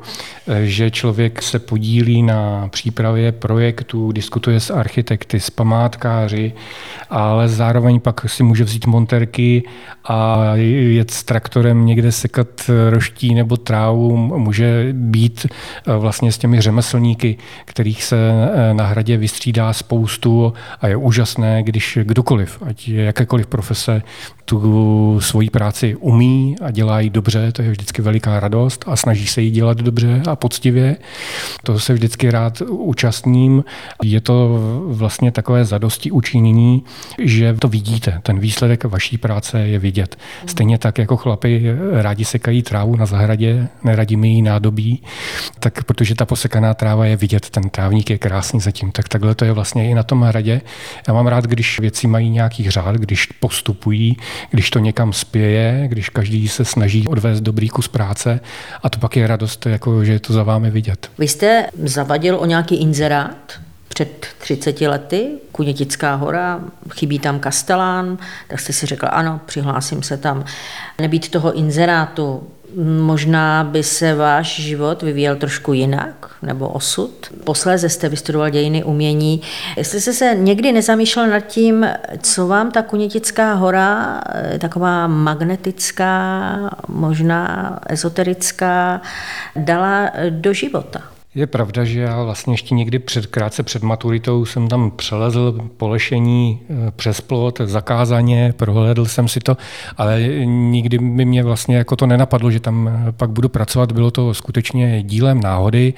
Že 0.63 0.91
člověk 0.91 1.41
se 1.41 1.59
podílí 1.59 2.23
na 2.23 2.67
přípravě 2.67 3.31
projektů, 3.31 4.11
diskutuje 4.21 4.59
s 4.59 4.69
architekty, 4.69 5.39
s 5.39 5.49
památkáři, 5.49 6.53
ale 7.09 7.49
zároveň 7.49 7.99
pak 7.99 8.29
si 8.29 8.43
může 8.43 8.63
vzít 8.63 8.85
monterky 8.85 9.63
a 10.05 10.51
jet 10.55 11.11
s 11.11 11.23
traktorem 11.23 11.85
někde 11.85 12.11
sekat 12.11 12.69
roští 12.89 13.35
nebo 13.35 13.57
trávu, 13.57 14.17
může 14.17 14.89
být 14.93 15.45
eh, 15.45 15.97
vlastně 15.97 16.31
s 16.31 16.37
těmi 16.37 16.61
řemeslníky, 16.61 17.37
kterých 17.65 18.03
se 18.03 18.17
eh, 18.17 18.73
na 18.73 18.85
hradě 18.85 19.17
vystřídá 19.17 19.73
spoustu 19.73 20.53
a 20.81 20.87
je 20.87 20.95
úžasné, 20.95 21.63
když 21.63 21.97
kdokoliv, 22.03 22.61
ať 22.69 22.87
je 22.87 23.03
jakékoliv 23.03 23.47
profese, 23.47 24.01
tu 24.45 25.19
svoji 25.21 25.49
práci 25.49 25.95
umí 25.95 26.55
a 26.61 26.71
dělá 26.71 26.99
ji 26.99 27.09
dobře, 27.09 27.51
to 27.51 27.61
je 27.61 27.71
vždycky 27.71 28.01
veliká 28.01 28.39
radost 28.39 28.85
a 28.87 28.95
snaží 28.95 29.27
se 29.27 29.41
ji 29.41 29.51
dělat 29.51 29.77
dobře 29.77 30.21
a 30.29 30.35
poctivě. 30.35 30.97
To 31.63 31.79
se 31.79 31.93
vždycky 31.93 32.31
rád 32.31 32.61
účastním. 32.61 33.63
Je 34.03 34.21
to 34.21 34.59
vlastně 34.87 35.31
takové 35.31 35.65
zadosti 35.65 36.11
učinění, 36.11 36.83
že 37.23 37.55
to 37.59 37.67
vidíte. 37.67 38.19
Ten 38.23 38.39
výsledek 38.39 38.83
vaší 38.83 39.17
práce 39.17 39.59
je 39.59 39.79
vidět. 39.79 40.17
Stejně 40.45 40.77
tak 40.77 40.97
jako 40.97 41.17
chlapi 41.17 41.63
rádi 41.91 42.25
sekají 42.25 42.63
trávu 42.63 42.95
na 42.95 43.05
zahradě, 43.05 43.67
neradíme 43.83 44.27
jí 44.27 44.41
nádobí, 44.41 45.03
tak 45.59 45.83
protože 45.83 46.15
ta 46.15 46.25
posekaná 46.25 46.73
tráva 46.73 47.05
je 47.05 47.15
vidět, 47.15 47.49
ten 47.49 47.69
trávník 47.69 48.09
je 48.09 48.17
krásný 48.17 48.59
zatím, 48.59 48.91
tak 48.91 49.09
takhle 49.09 49.35
to 49.35 49.45
je 49.45 49.51
vlastně 49.51 49.89
i 49.89 49.93
na 49.93 50.03
tom 50.03 50.21
hradě. 50.21 50.61
Já 51.07 51.13
mám 51.13 51.27
rád, 51.27 51.45
když 51.45 51.79
věci 51.79 52.07
mají 52.07 52.29
nějaký 52.29 52.69
řád, 52.69 52.95
když 52.95 53.25
postupují, 53.25 54.17
když 54.49 54.69
to 54.69 54.79
někam 54.79 55.13
spěje, 55.13 55.85
když 55.87 56.09
každý 56.09 56.47
se 56.47 56.65
snaží 56.65 57.07
odvést 57.07 57.41
dobrý 57.41 57.69
kus 57.69 57.87
práce 57.87 58.39
a 58.83 58.89
to 58.89 58.99
pak 58.99 59.17
je 59.17 59.27
radost, 59.27 59.65
jako, 59.65 60.05
že 60.05 60.11
je 60.11 60.19
to 60.19 60.33
za 60.33 60.43
vámi 60.43 60.69
vidět. 60.69 61.11
Vy 61.17 61.27
jste 61.27 61.67
zavadil 61.83 62.37
o 62.39 62.45
nějaký 62.45 62.75
inzerát 62.75 63.59
před 63.87 64.27
30 64.37 64.81
lety, 64.81 65.29
Kunětická 65.51 66.15
hora, 66.15 66.59
chybí 66.93 67.19
tam 67.19 67.39
kastelán, 67.39 68.17
tak 68.47 68.59
jste 68.59 68.73
si 68.73 68.85
řekl, 68.85 69.07
ano, 69.11 69.39
přihlásím 69.45 70.03
se 70.03 70.17
tam. 70.17 70.45
Nebýt 71.01 71.29
toho 71.29 71.53
inzerátu, 71.53 72.47
možná 73.01 73.63
by 73.63 73.83
se 73.83 74.15
váš 74.15 74.61
život 74.61 75.01
vyvíjel 75.01 75.35
trošku 75.35 75.73
jinak, 75.73 76.31
nebo 76.41 76.69
osud. 76.69 77.11
Posléze 77.43 77.89
jste 77.89 78.09
vystudoval 78.09 78.49
dějiny 78.49 78.83
umění. 78.83 79.41
Jestli 79.77 80.01
jste 80.01 80.13
se 80.13 80.35
někdy 80.35 80.71
nezamýšlel 80.71 81.27
nad 81.27 81.39
tím, 81.39 81.87
co 82.21 82.47
vám 82.47 82.71
ta 82.71 82.81
Kunětická 82.81 83.53
hora, 83.53 84.21
taková 84.59 85.07
magnetická, 85.07 86.57
možná 86.87 87.79
ezoterická, 87.87 89.01
dala 89.55 90.11
do 90.29 90.53
života? 90.53 91.01
Je 91.35 91.47
pravda, 91.47 91.83
že 91.83 91.99
já 91.99 92.23
vlastně 92.23 92.53
ještě 92.53 92.75
někdy 92.75 92.99
před, 92.99 93.25
krátce 93.25 93.63
před 93.63 93.83
maturitou 93.83 94.45
jsem 94.45 94.67
tam 94.67 94.91
přelezl 94.91 95.69
polešení 95.77 96.59
eh, 96.69 96.91
přes 96.91 97.21
plot, 97.21 97.61
zakázaně, 97.65 98.53
prohlédl 98.57 99.05
jsem 99.05 99.27
si 99.27 99.39
to, 99.39 99.57
ale 99.97 100.21
nikdy 100.45 100.97
by 100.97 101.25
mě 101.25 101.43
vlastně 101.43 101.77
jako 101.77 101.95
to 101.95 102.05
nenapadlo, 102.05 102.51
že 102.51 102.59
tam 102.59 102.87
eh, 102.87 103.11
pak 103.11 103.29
budu 103.29 103.49
pracovat. 103.49 103.91
Bylo 103.91 104.11
to 104.11 104.33
skutečně 104.33 105.03
dílem 105.03 105.41
náhody 105.41 105.93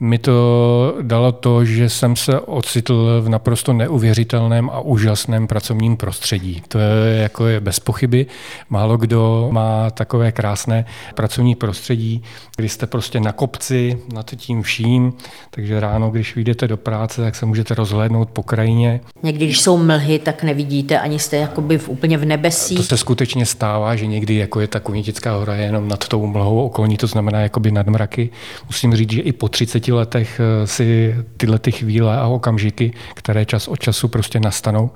mi 0.00 0.18
to 0.18 0.94
dalo 1.02 1.32
to, 1.32 1.64
že 1.64 1.88
jsem 1.88 2.16
se 2.16 2.40
ocitl 2.40 3.20
v 3.20 3.28
naprosto 3.28 3.72
neuvěřitelném 3.72 4.70
a 4.70 4.80
úžasném 4.80 5.46
pracovním 5.46 5.96
prostředí. 5.96 6.62
To 6.68 6.78
je 6.78 7.16
jako 7.22 7.46
je 7.46 7.60
bez 7.60 7.80
pochyby. 7.80 8.26
Málo 8.70 8.96
kdo 8.96 9.48
má 9.52 9.90
takové 9.90 10.32
krásné 10.32 10.84
pracovní 11.14 11.54
prostředí, 11.54 12.22
kdy 12.56 12.68
jste 12.68 12.86
prostě 12.86 13.20
na 13.20 13.32
kopci 13.32 13.98
nad 14.12 14.30
tím 14.36 14.62
vším, 14.62 15.12
takže 15.50 15.80
ráno, 15.80 16.10
když 16.10 16.34
vyjdete 16.34 16.68
do 16.68 16.76
práce, 16.76 17.22
tak 17.22 17.34
se 17.34 17.46
můžete 17.46 17.74
rozhlédnout 17.74 18.30
po 18.30 18.42
krajině. 18.42 19.00
Někdy, 19.22 19.44
když 19.44 19.60
jsou 19.60 19.76
mlhy, 19.78 20.18
tak 20.18 20.42
nevidíte, 20.42 20.98
ani 21.00 21.18
jste 21.18 21.36
jakoby 21.36 21.78
v, 21.78 21.88
úplně 21.88 22.18
v 22.18 22.24
nebesí. 22.24 22.76
To 22.76 22.82
se 22.82 22.96
skutečně 22.96 23.46
stává, 23.46 23.96
že 23.96 24.06
někdy 24.06 24.34
jako 24.34 24.60
je 24.60 24.66
ta 24.66 24.80
Kunitická 24.80 25.36
hora 25.36 25.54
jenom 25.54 25.88
nad 25.88 26.08
tou 26.08 26.26
mlhou 26.26 26.64
okolní, 26.64 26.96
to 26.96 27.06
znamená 27.06 27.40
jakoby 27.40 27.70
nad 27.70 27.86
mraky. 27.86 28.30
Musím 28.66 28.94
říct, 28.96 29.12
že 29.12 29.20
i 29.20 29.32
po 29.32 29.48
30 29.48 29.87
deseti 29.88 29.92
letech 29.92 30.40
eh, 30.40 30.66
si 30.66 31.14
tyhle 31.36 31.58
ty 31.58 31.72
chvíle 31.72 32.16
a 32.18 32.26
okamžiky, 32.26 32.92
které 33.14 33.44
čas 33.44 33.68
od 33.68 33.78
času 33.78 34.08
prostě 34.08 34.40
nastanou, 34.40 34.90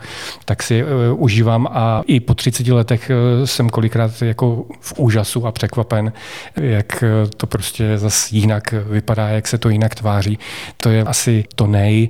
tak 0.44 0.62
si 0.62 0.84
uh, 0.84 0.88
užívám 1.22 1.68
a 1.70 2.02
i 2.06 2.20
po 2.20 2.34
30 2.34 2.68
letech 2.68 3.10
uh, 3.10 3.46
jsem 3.46 3.70
kolikrát 3.70 4.22
jako 4.22 4.64
v 4.80 4.98
úžasu 4.98 5.46
a 5.46 5.52
překvapen, 5.52 6.12
jak 6.56 7.04
to 7.36 7.46
prostě 7.46 7.98
zase 7.98 8.36
jinak 8.36 8.74
vypadá, 8.90 9.28
jak 9.28 9.48
se 9.48 9.58
to 9.58 9.68
jinak 9.68 9.94
tváří. 9.94 10.38
To 10.76 10.88
je 10.88 11.02
asi 11.02 11.44
to 11.54 11.66
nej, 11.66 12.08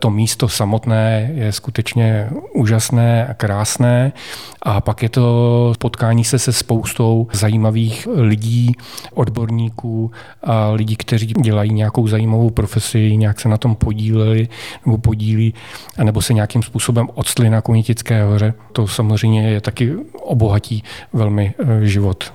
to 0.00 0.10
místo 0.10 0.48
samotné 0.48 1.30
je 1.34 1.52
skutečně 1.52 2.30
úžasné 2.54 3.26
a 3.26 3.34
krásné 3.34 4.12
a 4.62 4.80
pak 4.80 5.02
je 5.02 5.08
to 5.08 5.72
potkání 5.78 6.24
se 6.24 6.38
se 6.38 6.52
spoustou 6.52 7.26
zajímavých 7.32 8.08
lidí, 8.14 8.76
odborníků 9.14 10.10
a 10.42 10.70
lidí, 10.70 10.96
kteří 10.96 11.26
dělají 11.26 11.72
nějakou 11.72 12.06
zajímavou 12.08 12.21
zajímavou 12.22 12.50
profesi, 12.50 13.16
nějak 13.16 13.40
se 13.40 13.48
na 13.48 13.56
tom 13.56 13.74
podíleli 13.74 14.48
nebo 14.86 14.98
podílí, 14.98 15.54
nebo 16.02 16.22
se 16.22 16.34
nějakým 16.34 16.62
způsobem 16.62 17.08
odstli 17.14 17.50
na 17.50 17.60
Kunitické 17.60 18.24
hoře. 18.24 18.54
To 18.72 18.88
samozřejmě 18.88 19.50
je 19.50 19.60
taky 19.60 19.92
obohatí 20.22 20.84
velmi 21.12 21.54
eh, 21.58 21.86
život. 21.86 22.32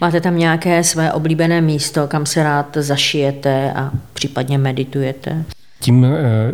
Máte 0.00 0.20
tam 0.20 0.38
nějaké 0.38 0.84
své 0.84 1.12
oblíbené 1.12 1.60
místo, 1.60 2.08
kam 2.08 2.26
se 2.26 2.42
rád 2.42 2.76
zašijete 2.80 3.72
a 3.72 3.90
případně 4.12 4.58
meditujete? 4.58 5.44
Tím 5.80 6.04
eh, 6.04 6.52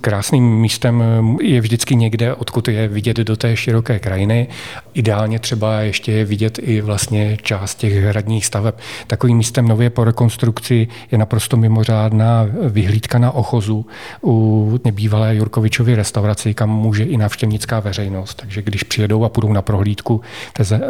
krásným 0.00 0.60
místem 0.60 1.04
je 1.42 1.60
vždycky 1.60 1.96
někde, 1.96 2.34
odkud 2.34 2.68
je 2.68 2.88
vidět 2.88 3.16
do 3.16 3.36
té 3.36 3.56
široké 3.56 3.98
krajiny. 3.98 4.48
Ideálně 4.94 5.38
třeba 5.38 5.80
ještě 5.80 6.12
je 6.12 6.24
vidět 6.24 6.58
i 6.62 6.80
vlastně 6.80 7.36
část 7.42 7.74
těch 7.74 7.94
hradních 7.94 8.46
staveb. 8.46 8.74
Takovým 9.06 9.36
místem 9.36 9.68
nově 9.68 9.90
po 9.90 10.04
rekonstrukci 10.04 10.88
je 11.10 11.18
naprosto 11.18 11.56
mimořádná 11.56 12.46
vyhlídka 12.68 13.18
na 13.18 13.30
Ochozu 13.30 13.86
u 14.24 14.80
nebývalé 14.84 15.36
Jurkovičovy 15.36 15.94
restauraci, 15.94 16.54
kam 16.54 16.70
může 16.70 17.04
i 17.04 17.16
návštěvnická 17.16 17.80
veřejnost. 17.80 18.34
Takže 18.34 18.62
když 18.62 18.82
přijedou 18.82 19.24
a 19.24 19.28
půjdou 19.28 19.52
na 19.52 19.62
prohlídku 19.62 20.20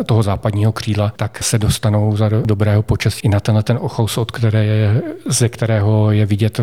toho 0.06 0.22
západního 0.22 0.72
křídla, 0.72 1.12
tak 1.16 1.42
se 1.42 1.58
dostanou 1.58 2.16
za 2.16 2.28
dobrého 2.28 2.82
počasí 2.82 3.20
i 3.24 3.28
na 3.28 3.40
tenhle 3.40 3.62
ten 3.62 3.78
Ochos, 3.80 4.18
od 4.18 4.30
které 4.30 4.64
je, 4.64 5.02
ze 5.26 5.48
kterého 5.48 6.12
je 6.12 6.26
vidět 6.26 6.60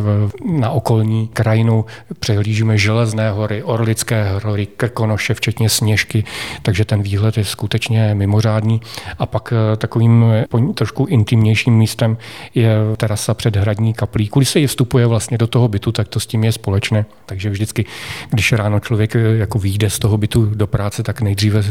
na 0.57 0.69
okolní 0.69 1.27
krajinu 1.27 1.85
přehlížíme 2.19 2.77
Železné 2.77 3.31
hory, 3.31 3.63
Orlické 3.63 4.39
hory, 4.43 4.65
Krkonoše, 4.65 5.33
včetně 5.33 5.69
Sněžky, 5.69 6.23
takže 6.61 6.85
ten 6.85 7.01
výhled 7.01 7.37
je 7.37 7.45
skutečně 7.45 8.15
mimořádný. 8.15 8.81
A 9.19 9.25
pak 9.25 9.53
eh, 9.53 9.77
takovým 9.77 10.25
eh, 10.33 10.73
trošku 10.73 11.05
intimnějším 11.05 11.77
místem 11.77 12.17
je 12.55 12.75
terasa 12.97 13.33
před 13.33 13.55
hradní 13.55 13.93
kaplí. 13.93 14.29
Když 14.35 14.49
se 14.49 14.59
ji 14.59 14.67
vstupuje 14.67 15.07
vlastně 15.07 15.37
do 15.37 15.47
toho 15.47 15.67
bytu, 15.67 15.91
tak 15.91 16.07
to 16.07 16.19
s 16.19 16.27
tím 16.27 16.43
je 16.43 16.51
společné. 16.51 17.05
Takže 17.25 17.49
vždycky, 17.49 17.85
když 18.29 18.53
ráno 18.53 18.79
člověk 18.79 19.15
eh, 19.15 19.19
jako 19.19 19.59
vyjde 19.59 19.89
z 19.89 19.99
toho 19.99 20.17
bytu 20.17 20.45
do 20.45 20.67
práce, 20.67 21.03
tak 21.03 21.21
nejdříve 21.21 21.63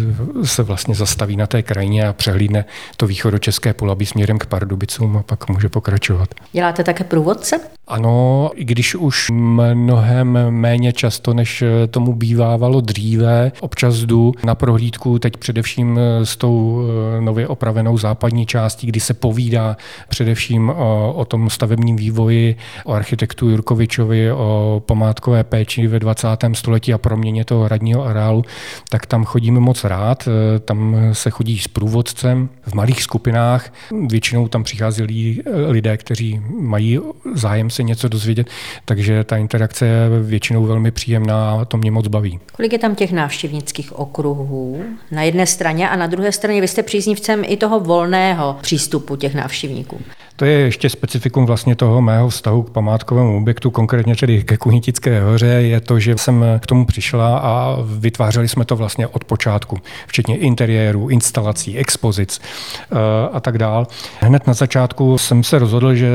se 0.45 0.62
vlastně 0.62 0.95
zastaví 0.95 1.37
na 1.37 1.47
té 1.47 1.62
krajině 1.62 2.09
a 2.09 2.12
přehlídne 2.12 2.64
to 2.97 3.07
východočeské 3.07 3.75
polabí 3.75 4.07
směrem 4.07 4.38
k 4.38 4.47
Pardubicům 4.47 5.16
a 5.16 5.23
pak 5.23 5.49
může 5.49 5.68
pokračovat. 5.68 6.29
Děláte 6.53 6.85
také 6.85 7.05
průvodce? 7.05 7.61
Ano, 7.88 8.51
i 8.55 8.64
když 8.64 8.95
už 8.95 9.31
mnohem 10.25 10.55
méně 10.55 10.93
často, 10.93 11.35
než 11.35 11.65
tomu 11.91 12.13
bývávalo 12.13 12.81
dříve. 12.81 13.53
Občas 13.61 13.97
jdu 13.97 14.33
na 14.45 14.55
prohlídku 14.55 15.19
teď 15.19 15.37
především 15.37 15.99
s 16.25 16.37
tou 16.37 16.83
eh, 16.83 17.21
nově 17.21 17.49
opravenou 17.49 17.99
západní 17.99 18.47
částí, 18.47 18.87
kdy 18.87 19.01
se 19.01 19.15
povídá 19.15 19.77
především 20.09 20.71
o, 20.71 21.13
o 21.17 21.25
tom 21.25 21.51
stavebním 21.51 21.97
vývoji, 21.97 22.57
o 22.85 22.93
architektu 22.93 23.51
Jurkovičovi, 23.51 24.33
o 24.33 24.83
památkové 24.87 25.45
péči 25.45 25.87
ve 25.87 25.99
20. 25.99 26.29
století 26.53 26.93
a 26.93 26.99
proměně 26.99 27.45
toho 27.45 27.65
hradního 27.65 28.05
areálu, 28.05 28.45
tak 28.89 29.07
tam 29.07 29.25
chodíme 29.25 29.61
moc 29.61 29.85
rád. 29.85 30.29
Eh, 30.29 30.59
tam 30.59 30.97
se 31.13 31.31
chodí 31.31 31.59
s 31.59 31.69
průvodcem 31.69 32.49
v 32.63 32.75
malých 32.75 33.03
skupinách. 33.03 33.73
Většinou 34.09 34.49
tam 34.49 34.65
přichází 34.65 35.03
lidé, 35.69 35.97
kteří 35.97 36.41
mají 36.61 37.01
zájem 37.35 37.71
se 37.71 37.83
něco 37.83 38.09
dozvědět, 38.09 38.47
takže 38.85 39.25
ta 39.25 39.37
interakce 39.37 39.87
je 39.87 40.12
většinou 40.20 40.64
velmi 40.64 40.90
příjemná 40.90 41.51
a 41.51 41.64
to 41.64 41.77
mě 41.77 41.90
moc 41.90 42.09
baví. 42.09 42.40
Kolik 42.53 42.72
je 42.72 42.79
tam 42.79 42.94
těch 42.94 43.12
návštěvnických 43.12 43.98
okruhů 43.98 44.85
na 45.11 45.22
jedné 45.22 45.46
straně 45.46 45.88
a 45.88 45.96
na 45.96 46.07
druhé 46.07 46.33
straně 46.33 46.61
vy 46.61 46.68
jste 46.68 46.83
příznivcem 46.83 47.42
i 47.46 47.57
toho 47.57 47.81
volného 47.81 48.57
přístupu 48.61 49.16
těch 49.16 49.35
návštěvníků? 49.35 50.01
To 50.42 50.46
je 50.46 50.59
ještě 50.59 50.88
specifikum 50.90 51.46
vlastně 51.46 51.76
toho 51.76 52.02
mého 52.02 52.28
vztahu 52.28 52.62
k 52.62 52.70
památkovému 52.70 53.37
objektu, 53.37 53.70
konkrétně 53.70 54.16
tedy 54.16 54.42
ke 54.42 54.57
Kunitické 54.57 55.20
hoře, 55.20 55.46
je 55.46 55.81
to, 55.81 55.98
že 55.98 56.18
jsem 56.18 56.44
k 56.59 56.66
tomu 56.66 56.87
přišla 56.87 57.38
a 57.38 57.76
vytvářeli 57.85 58.48
jsme 58.48 58.64
to 58.64 58.76
vlastně 58.76 59.07
od 59.07 59.24
počátku, 59.24 59.78
včetně 60.07 60.37
interiéru, 60.37 61.09
instalací, 61.09 61.78
expozic 61.78 62.40
eh, 62.92 62.96
a 63.33 63.40
tak 63.40 63.59
dál. 63.59 63.87
Hned 64.20 64.46
na 64.46 64.55
začátku 64.55 65.18
jsem 65.18 65.44
se 65.44 65.59
rozhodl, 65.59 65.94
že 65.94 66.11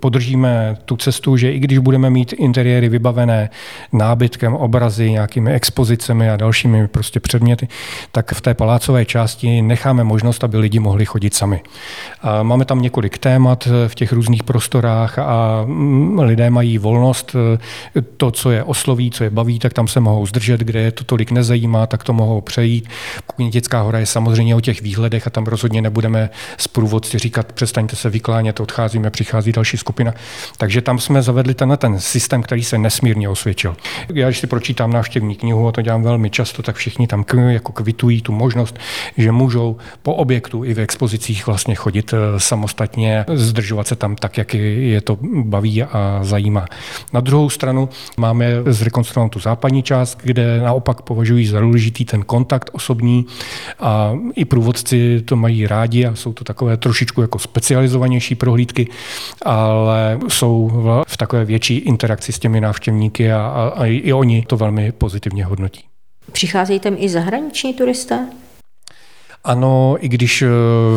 podržíme 0.00 0.76
tu 0.84 0.96
cestu, 0.96 1.36
že 1.36 1.52
i 1.52 1.58
když 1.58 1.78
budeme 1.78 2.10
mít 2.10 2.32
interiéry 2.32 2.88
vybavené 2.88 3.50
nábytkem, 3.92 4.54
obrazy, 4.54 5.10
nějakými 5.10 5.52
expozicemi 5.52 6.30
a 6.30 6.36
dalšími 6.36 6.88
prostě 6.88 7.20
předměty, 7.20 7.68
tak 8.12 8.32
v 8.34 8.40
té 8.40 8.54
palácové 8.54 9.04
části 9.04 9.62
necháme 9.62 10.04
možnost, 10.04 10.44
aby 10.44 10.56
lidi 10.56 10.78
mohli 10.78 11.04
chodit 11.04 11.34
sami. 11.34 11.60
A 12.22 12.42
máme 12.42 12.64
tam 12.64 12.82
několik 12.82 13.18
témat, 13.18 13.55
témat 13.56 13.88
v 13.88 13.94
těch 13.94 14.12
různých 14.12 14.42
prostorách 14.42 15.18
a 15.18 15.64
mm, 15.66 16.18
lidé 16.18 16.50
mají 16.50 16.78
volnost. 16.78 17.36
To, 18.16 18.30
co 18.30 18.50
je 18.50 18.62
osloví, 18.62 19.10
co 19.10 19.24
je 19.24 19.30
baví, 19.30 19.58
tak 19.58 19.72
tam 19.72 19.88
se 19.88 20.00
mohou 20.00 20.26
zdržet, 20.26 20.60
kde 20.60 20.80
je 20.80 20.92
to 20.92 21.04
tolik 21.04 21.30
nezajímá, 21.30 21.86
tak 21.86 22.04
to 22.04 22.12
mohou 22.12 22.40
přejít. 22.40 22.88
Kunětická 23.26 23.82
hora 23.82 23.98
je 23.98 24.06
samozřejmě 24.06 24.54
o 24.54 24.60
těch 24.60 24.82
výhledech 24.82 25.26
a 25.26 25.30
tam 25.30 25.44
rozhodně 25.44 25.82
nebudeme 25.82 26.30
z 26.58 26.68
průvodci 26.68 27.18
říkat, 27.18 27.52
přestaňte 27.52 27.96
se 27.96 28.10
vyklánět, 28.10 28.60
odcházíme, 28.60 29.10
přichází 29.10 29.52
další 29.52 29.76
skupina. 29.76 30.12
Takže 30.58 30.82
tam 30.82 30.98
jsme 30.98 31.22
zavedli 31.22 31.54
ten, 31.54 31.76
ten 31.76 32.00
systém, 32.00 32.42
který 32.42 32.64
se 32.64 32.78
nesmírně 32.78 33.28
osvědčil. 33.28 33.76
Já, 34.14 34.28
když 34.28 34.38
si 34.38 34.46
pročítám 34.46 34.92
návštěvní 34.92 35.36
knihu, 35.36 35.68
a 35.68 35.72
to 35.72 35.82
dělám 35.82 36.02
velmi 36.02 36.30
často, 36.30 36.62
tak 36.62 36.76
všichni 36.76 37.06
tam 37.06 37.24
jako 37.48 37.72
kvitují 37.72 38.22
tu 38.22 38.32
možnost, 38.32 38.78
že 39.16 39.32
můžou 39.32 39.76
po 40.02 40.14
objektu 40.14 40.64
i 40.64 40.74
v 40.74 40.80
expozicích 40.80 41.46
vlastně 41.46 41.74
chodit 41.74 42.14
eh, 42.14 42.40
samostatně 42.40 43.24
zdržovat 43.46 43.86
se 43.86 43.96
tam 43.96 44.16
tak, 44.16 44.38
jak 44.38 44.54
je 44.54 45.00
to 45.00 45.18
baví 45.22 45.82
a 45.82 46.18
zajímá. 46.22 46.66
Na 47.12 47.20
druhou 47.20 47.50
stranu 47.50 47.88
máme 48.16 48.46
zrekonstruovanou 48.66 49.28
tu 49.28 49.40
západní 49.40 49.82
část, 49.82 50.18
kde 50.22 50.60
naopak 50.60 51.02
považují 51.02 51.46
za 51.46 51.60
důležitý 51.60 52.04
ten 52.04 52.22
kontakt 52.22 52.70
osobní 52.72 53.26
a 53.80 54.12
i 54.34 54.44
průvodci 54.44 55.22
to 55.24 55.36
mají 55.36 55.66
rádi 55.66 56.06
a 56.06 56.14
jsou 56.14 56.32
to 56.32 56.44
takové 56.44 56.76
trošičku 56.76 57.20
jako 57.20 57.38
specializovanější 57.38 58.34
prohlídky, 58.34 58.88
ale 59.42 60.18
jsou 60.28 60.70
v 61.08 61.16
takové 61.16 61.44
větší 61.44 61.76
interakci 61.76 62.32
s 62.32 62.38
těmi 62.38 62.60
návštěvníky 62.60 63.32
a, 63.32 63.46
a, 63.46 63.68
a 63.68 63.86
i 63.86 64.12
oni 64.12 64.42
to 64.42 64.56
velmi 64.56 64.92
pozitivně 64.92 65.44
hodnotí. 65.44 65.84
Přicházejí 66.32 66.80
tam 66.80 66.96
i 66.98 67.08
zahraniční 67.08 67.74
turisté? 67.74 68.26
Ano, 69.46 69.96
i 70.00 70.08
když 70.08 70.42
eh, 70.42 70.48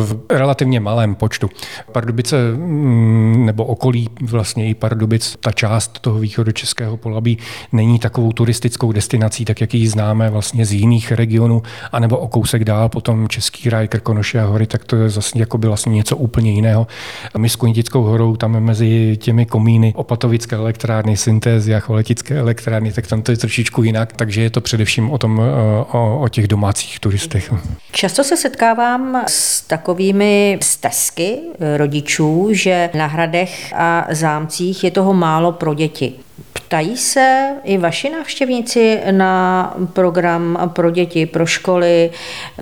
v 0.04 0.20
relativně 0.30 0.80
malém 0.80 1.14
počtu. 1.14 1.50
Pardubice 1.92 2.36
mm, 2.52 3.46
nebo 3.46 3.64
okolí 3.64 4.08
vlastně 4.22 4.68
i 4.68 4.74
Pardubic, 4.74 5.36
ta 5.40 5.52
část 5.52 5.98
toho 5.98 6.18
východočeského 6.18 6.96
polabí 6.96 7.38
není 7.72 7.98
takovou 7.98 8.32
turistickou 8.32 8.92
destinací, 8.92 9.44
tak 9.44 9.60
jak 9.60 9.74
ji 9.74 9.88
známe 9.88 10.30
vlastně 10.30 10.66
z 10.66 10.72
jiných 10.72 11.12
regionů, 11.12 11.62
anebo 11.92 12.18
o 12.18 12.28
kousek 12.28 12.64
dál, 12.64 12.88
potom 12.88 13.28
Český 13.28 13.70
ráj, 13.70 13.88
Krkonoše 13.88 14.40
a 14.40 14.46
hory, 14.46 14.66
tak 14.66 14.84
to 14.84 14.96
je 14.96 15.08
zase 15.08 15.38
jako 15.38 15.58
by 15.58 15.66
vlastně 15.66 15.92
něco 15.92 16.16
úplně 16.16 16.52
jiného. 16.52 16.86
A 17.34 17.38
my 17.38 17.48
s 17.48 17.56
Kunitickou 17.56 18.02
horou 18.02 18.36
tam 18.36 18.60
mezi 18.60 19.16
těmi 19.20 19.46
komíny 19.46 19.92
opatovické 19.96 20.56
elektrárny, 20.56 21.16
syntézy 21.16 21.74
a 21.74 21.80
choletické 21.80 22.38
elektrárny, 22.38 22.92
tak 22.92 23.06
tam 23.06 23.22
to 23.22 23.32
je 23.32 23.36
trošičku 23.36 23.82
jinak, 23.82 24.12
takže 24.12 24.42
je 24.42 24.50
to 24.50 24.60
především 24.60 25.10
o, 25.10 25.18
tom, 25.18 25.40
eh, 25.40 25.84
o, 25.92 26.20
o 26.20 26.28
těch 26.28 26.48
domácích 26.48 27.00
turistech. 27.00 27.54
Často 27.92 28.24
se 28.24 28.39
setkávám 28.40 29.22
s 29.26 29.60
takovými 29.60 30.58
stezky 30.62 31.38
rodičů, 31.76 32.48
že 32.50 32.90
na 32.94 33.06
hradech 33.06 33.72
a 33.76 34.06
zámcích 34.10 34.84
je 34.84 34.90
toho 34.90 35.14
málo 35.14 35.52
pro 35.52 35.74
děti. 35.74 36.14
Ptají 36.52 36.96
se 36.96 37.48
i 37.64 37.78
vaši 37.78 38.10
návštěvníci 38.10 39.00
na 39.10 39.74
program 39.92 40.70
pro 40.72 40.90
děti, 40.90 41.26
pro 41.26 41.46
školy, 41.46 42.10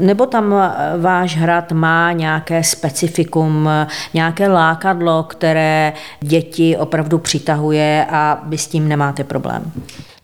nebo 0.00 0.26
tam 0.26 0.54
váš 1.00 1.36
hrad 1.36 1.72
má 1.72 2.12
nějaké 2.12 2.64
specifikum, 2.64 3.68
nějaké 4.14 4.48
lákadlo, 4.48 5.22
které 5.22 5.92
děti 6.20 6.76
opravdu 6.76 7.18
přitahuje 7.18 8.06
a 8.10 8.40
vy 8.46 8.58
s 8.58 8.66
tím 8.66 8.88
nemáte 8.88 9.24
problém? 9.24 9.72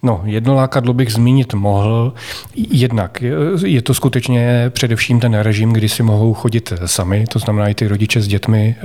No, 0.04 0.22
jedno 0.24 0.54
lákadlo 0.54 0.92
bych 0.92 1.12
zmínit 1.12 1.54
mohl. 1.54 2.12
Jednak 2.54 3.22
je 3.64 3.82
to 3.82 3.94
skutečně 3.94 4.70
především 4.74 5.20
ten 5.20 5.34
režim, 5.34 5.72
kdy 5.72 5.88
si 5.88 6.02
mohou 6.02 6.34
chodit 6.34 6.72
sami, 6.86 7.24
to 7.28 7.38
znamená 7.38 7.68
i 7.68 7.74
ty 7.74 7.88
rodiče 7.88 8.20
s 8.20 8.28
dětmi, 8.28 8.76
eh, 8.78 8.82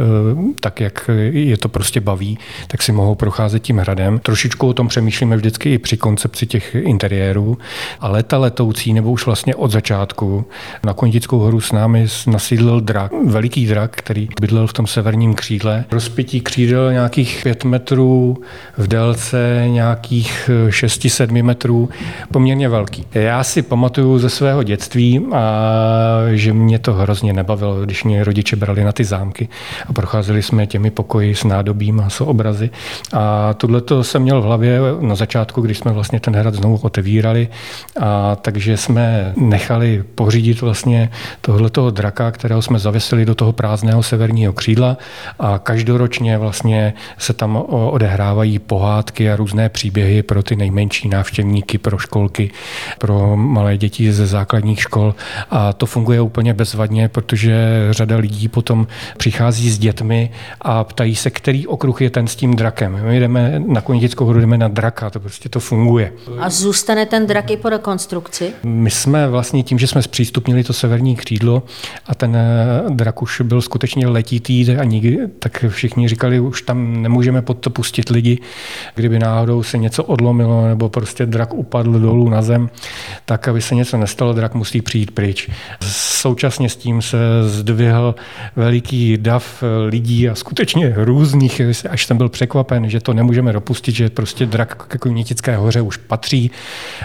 tak 0.60 0.80
jak 0.80 1.10
je 1.32 1.58
to 1.58 1.70
prostě 1.70 2.02
baví, 2.02 2.40
tak 2.68 2.82
si 2.82 2.92
mohou 2.92 3.16
procházet 3.16 3.64
tím 3.64 3.78
hradem. 3.78 4.20
Trošičku 4.20 4.68
o 4.68 4.74
tom 4.74 4.88
přemýšlíme 4.88 5.36
vždycky 5.36 5.74
i 5.74 5.78
při 5.78 5.98
koncepci 5.98 6.46
těch 6.46 6.76
interiérů, 6.76 7.58
ale 8.00 8.24
ta 8.24 8.38
letoucí, 8.38 8.94
nebo 8.94 9.12
už 9.12 9.26
vlastně 9.26 9.56
od 9.56 9.72
začátku, 9.72 10.46
na 10.84 10.94
Konitickou 10.94 11.40
horu 11.40 11.62
s 11.62 11.72
námi 11.72 12.08
nasídlil 12.28 12.82
drak, 12.82 13.12
veliký 13.26 13.66
drak, 13.66 13.96
který 13.96 14.28
bydlel 14.42 14.68
v 14.68 14.74
tom 14.74 14.88
severním 14.88 15.34
křídle. 15.34 15.86
Rozpětí 15.92 16.42
křídel 16.42 16.92
nějakých 16.92 17.40
pět 17.44 17.64
metrů, 17.64 18.38
v 18.78 18.88
délce 18.88 19.64
nějakých 19.68 20.50
6 20.70 21.09
6-7 21.10 21.44
metrů, 21.44 21.90
poměrně 22.32 22.70
velký. 22.70 23.06
Já 23.14 23.44
si 23.44 23.62
pamatuju 23.62 24.20
ze 24.20 24.30
svého 24.30 24.64
dětství, 24.64 25.26
a 25.34 25.42
že 26.32 26.54
mě 26.54 26.80
to 26.80 26.94
hrozně 26.94 27.34
nebavilo, 27.34 27.82
když 27.82 28.04
mě 28.04 28.24
rodiče 28.24 28.56
brali 28.56 28.84
na 28.84 28.92
ty 28.92 29.04
zámky 29.04 29.50
a 29.88 29.94
procházeli 29.94 30.42
jsme 30.42 30.68
těmi 30.68 30.92
pokoji 30.92 31.36
s 31.36 31.44
nádobím 31.44 32.00
a 32.00 32.10
s 32.10 32.22
obrazy. 32.22 32.70
A 33.14 33.54
tohle 33.54 33.82
to 33.82 34.04
jsem 34.04 34.22
měl 34.22 34.42
v 34.42 34.44
hlavě 34.44 34.80
na 35.00 35.16
začátku, 35.16 35.62
když 35.62 35.78
jsme 35.78 35.92
vlastně 35.92 36.20
ten 36.20 36.36
hrad 36.36 36.54
znovu 36.54 36.80
otevírali, 36.82 37.48
a 38.02 38.36
takže 38.36 38.78
jsme 38.78 39.34
nechali 39.36 40.04
pořídit 40.16 40.62
vlastně 40.62 41.10
tohletoho 41.42 41.90
draka, 41.90 42.32
kterého 42.32 42.62
jsme 42.62 42.80
zavesili 42.80 43.26
do 43.26 43.36
toho 43.36 43.52
prázdného 43.52 44.04
severního 44.04 44.54
křídla 44.54 44.98
a 45.40 45.60
každoročně 45.60 46.38
vlastně 46.38 46.94
se 47.18 47.34
tam 47.34 47.56
odehrávají 47.70 48.60
pohádky 48.60 49.32
a 49.32 49.36
různé 49.36 49.70
příběhy 49.70 50.24
pro 50.24 50.44
ty 50.44 50.56
nejmenší 50.56 50.99
zahraniční 51.00 51.10
návštěvníky 51.10 51.78
pro 51.78 51.98
školky, 51.98 52.52
pro 53.00 53.38
malé 53.38 53.78
děti 53.78 54.14
ze 54.14 54.28
základních 54.28 54.82
škol 54.82 55.16
a 55.50 55.74
to 55.74 55.86
funguje 55.86 56.22
úplně 56.22 56.54
bezvadně, 56.54 57.10
protože 57.10 57.54
řada 57.92 58.18
lidí 58.18 58.48
potom 58.48 58.88
přichází 59.18 59.70
s 59.72 59.80
dětmi 59.80 60.32
a 60.62 60.84
ptají 60.84 61.16
se, 61.16 61.30
který 61.30 61.68
okruh 61.68 62.02
je 62.02 62.10
ten 62.10 62.28
s 62.28 62.36
tím 62.36 62.56
drakem. 62.56 63.00
My 63.04 63.20
jdeme 63.20 63.62
na 63.66 63.82
Konětickou 63.82 64.26
horu, 64.26 64.40
jdeme 64.40 64.58
na 64.58 64.68
draka, 64.68 65.10
to 65.10 65.20
prostě 65.20 65.50
to 65.50 65.60
funguje. 65.60 66.14
A 66.40 66.50
zůstane 66.50 67.06
ten 67.06 67.28
drak 67.28 67.52
i 67.52 67.58
po 67.58 67.70
rekonstrukci? 67.70 68.54
My 68.64 68.92
jsme 68.92 69.28
vlastně 69.28 69.64
tím, 69.64 69.80
že 69.80 69.88
jsme 69.88 70.02
zpřístupnili 70.02 70.64
to 70.64 70.74
severní 70.74 71.16
křídlo 71.16 71.64
a 72.06 72.16
ten 72.16 72.36
eh, 72.36 72.90
drak 72.90 73.22
už 73.22 73.42
byl 73.42 73.62
skutečně 73.62 74.08
letitý 74.08 74.78
a 74.78 74.84
nikdy, 74.84 75.18
tak 75.40 75.66
všichni 75.70 76.08
říkali, 76.08 76.40
už 76.40 76.62
tam 76.62 77.02
nemůžeme 77.02 77.42
pod 77.42 77.58
to 77.58 77.70
pustit 77.70 78.10
lidi, 78.10 78.40
kdyby 78.96 79.20
náhodou 79.20 79.64
se 79.64 79.78
něco 79.78 80.04
odlomilo 80.04 80.68
nebo 80.68 80.89
prostě 80.90 81.26
drak 81.26 81.54
upadl 81.54 82.00
dolů 82.00 82.30
na 82.30 82.42
zem, 82.42 82.70
tak 83.26 83.48
aby 83.48 83.62
se 83.62 83.76
něco 83.76 83.98
nestalo, 83.98 84.34
drak 84.34 84.54
musí 84.54 84.82
přijít 84.82 85.12
pryč. 85.12 85.50
Současně 85.82 86.70
s 86.70 86.76
tím 86.76 87.02
se 87.02 87.18
zdvihl 87.44 88.16
veliký 88.56 89.18
dav 89.18 89.64
lidí 89.88 90.30
a 90.30 90.36
skutečně 90.36 90.94
různých, 90.98 91.62
až 91.90 92.06
jsem 92.06 92.18
byl 92.18 92.30
překvapen, 92.30 92.90
že 92.90 93.00
to 93.00 93.14
nemůžeme 93.14 93.54
dopustit, 93.54 93.96
že 93.96 94.10
prostě 94.10 94.46
drak 94.46 94.76
k 94.88 94.98
Kunitické 94.98 95.58
hoře 95.58 95.82
už 95.82 95.98
patří 95.98 96.52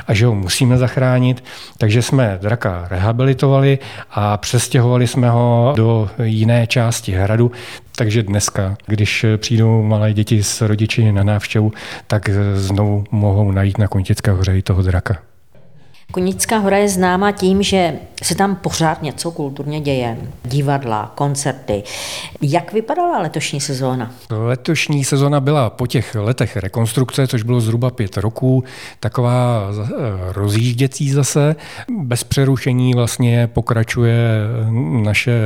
a 0.07 0.14
že 0.14 0.26
ho 0.26 0.35
musíme 0.35 0.78
zachránit. 0.78 1.45
Takže 1.78 2.03
jsme 2.03 2.39
draka 2.43 2.87
rehabilitovali 2.91 3.78
a 4.11 4.37
přestěhovali 4.37 5.07
jsme 5.07 5.30
ho 5.30 5.72
do 5.76 6.11
jiné 6.22 6.66
části 6.66 7.12
hradu, 7.12 7.53
takže 7.97 8.22
dneska, 8.22 8.76
když 8.86 9.26
přijdou 9.36 9.82
malé 9.82 10.12
děti 10.12 10.42
s 10.42 10.61
rodiči 10.61 11.12
na 11.12 11.22
návštěvu, 11.22 11.72
tak 12.07 12.30
znovu 12.55 13.05
mohou 13.11 13.53
najít 13.53 13.78
na 13.78 13.88
Kontické 13.88 14.30
hoře 14.30 14.59
i 14.59 14.62
toho 14.62 14.82
draka. 14.82 15.34
Konická 16.12 16.59
hora 16.59 16.76
je 16.76 16.88
známa 16.88 17.32
tím, 17.32 17.62
že 17.62 17.94
se 18.22 18.34
tam 18.34 18.57
pořád 18.57 19.02
něco 19.02 19.30
kulturně 19.30 19.80
děje. 19.80 20.18
Divadla, 20.44 21.12
koncerty. 21.14 21.82
Jak 22.42 22.72
vypadala 22.72 23.20
letošní 23.20 23.61
sezóna? 23.61 24.11
Letošní 24.30 25.05
sezóna 25.05 25.40
byla 25.40 25.70
po 25.70 25.86
těch 25.86 26.14
letech 26.14 26.57
rekonstrukce, 26.57 27.26
což 27.26 27.42
bylo 27.42 27.61
zhruba 27.61 27.90
pět 27.90 28.16
roků, 28.16 28.64
taková 29.00 29.70
eh, 29.70 29.92
rozjížděcí 30.32 31.11
zase. 31.11 31.57
Bez 31.98 32.24
přerušení 32.24 32.94
vlastně 32.94 33.46
pokračuje 33.46 34.16
naše 35.02 35.40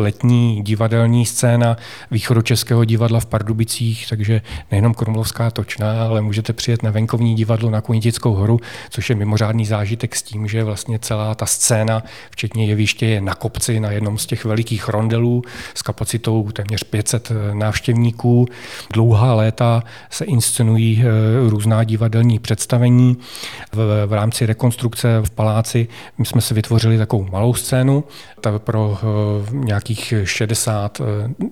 letní 0.00 0.62
divadelní 0.62 1.26
scéna 1.26 1.76
východočeského 2.10 2.84
divadla 2.84 3.20
v 3.20 3.26
Pardubicích, 3.26 4.06
takže 4.08 4.40
nejenom 4.70 4.94
Krumlovská 4.94 5.50
točna, 5.50 6.02
ale 6.02 6.22
můžete 6.22 6.52
přijet 6.52 6.82
na 6.82 6.90
venkovní 6.90 7.34
divadlo 7.34 7.70
na 7.70 7.80
Kunitickou 7.80 8.34
horu, 8.34 8.60
což 8.90 9.10
je 9.10 9.16
mimořádný 9.16 9.66
zážitek 9.66 9.97
zážitek 9.98 10.16
s 10.16 10.22
tím, 10.22 10.48
že 10.48 10.64
vlastně 10.64 10.98
celá 10.98 11.34
ta 11.34 11.46
scéna, 11.46 12.02
včetně 12.30 12.66
jeviště, 12.66 13.06
je 13.06 13.20
na 13.20 13.34
kopci 13.34 13.80
na 13.80 13.90
jednom 13.90 14.18
z 14.18 14.26
těch 14.26 14.44
velikých 14.44 14.88
rondelů 14.88 15.42
s 15.74 15.82
kapacitou 15.82 16.50
téměř 16.52 16.84
500 16.84 17.30
eh, 17.30 17.54
návštěvníků. 17.54 18.46
Dlouhá 18.92 19.34
léta 19.34 19.82
se 20.10 20.24
inscenují 20.24 21.02
eh, 21.02 21.50
různá 21.50 21.84
divadelní 21.84 22.38
představení. 22.38 23.16
V, 23.72 24.06
v 24.06 24.12
rámci 24.12 24.46
rekonstrukce 24.46 25.20
v 25.24 25.30
paláci 25.30 25.88
my 26.18 26.26
jsme 26.26 26.40
si 26.40 26.54
vytvořili 26.54 26.98
takovou 26.98 27.26
malou 27.32 27.54
scénu 27.54 28.04
pro 28.58 28.98
eh, 28.98 29.06
nějakých 29.52 30.14
60 30.24 31.00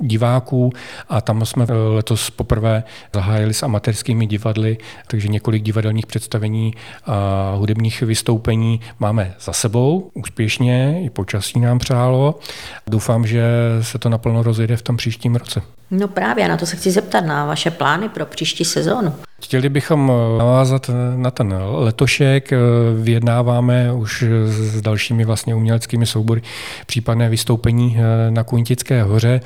diváků 0.00 0.72
a 1.08 1.20
tam 1.20 1.44
jsme 1.44 1.66
letos 1.94 2.30
poprvé 2.30 2.84
zahájili 3.14 3.54
s 3.54 3.62
amatérskými 3.62 4.26
divadly, 4.26 4.78
takže 5.06 5.28
několik 5.28 5.62
divadelních 5.62 6.06
představení 6.06 6.74
a 7.06 7.54
hudebních 7.58 8.02
vystoupení 8.02 8.35
vystoupení 8.36 8.80
máme 8.98 9.34
za 9.40 9.52
sebou 9.52 10.10
úspěšně, 10.14 11.00
i 11.04 11.10
počasí 11.10 11.60
nám 11.60 11.78
přálo. 11.78 12.38
Doufám, 12.86 13.26
že 13.26 13.42
se 13.80 13.98
to 13.98 14.08
naplno 14.08 14.42
rozjede 14.42 14.76
v 14.76 14.82
tom 14.82 14.96
příštím 14.96 15.36
roce. 15.36 15.62
No 15.90 16.08
právě, 16.08 16.48
na 16.48 16.56
to 16.56 16.66
se 16.66 16.76
chci 16.76 16.90
zeptat 16.90 17.20
na 17.20 17.44
vaše 17.44 17.70
plány 17.70 18.08
pro 18.08 18.26
příští 18.26 18.64
sezónu. 18.64 19.14
Chtěli 19.42 19.68
bychom 19.68 20.12
eh, 20.12 20.38
navázat 20.38 20.90
eh, 20.90 21.16
na 21.16 21.30
ten 21.30 21.54
letošek, 21.60 22.52
eh, 22.52 22.58
vyjednáváme 23.02 23.92
už 23.92 24.24
s 24.46 24.80
dalšími 24.80 25.24
vlastně 25.24 25.54
uměleckými 25.54 26.06
soubory 26.06 26.42
případné 26.86 27.28
vystoupení 27.28 27.96
na 28.30 28.44
Kuntické 28.44 29.02
hoře. 29.02 29.40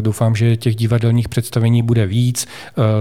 Doufám, 0.00 0.36
že 0.36 0.56
těch 0.56 0.76
divadelních 0.76 1.28
představení 1.28 1.82
bude 1.82 2.06
víc. 2.06 2.48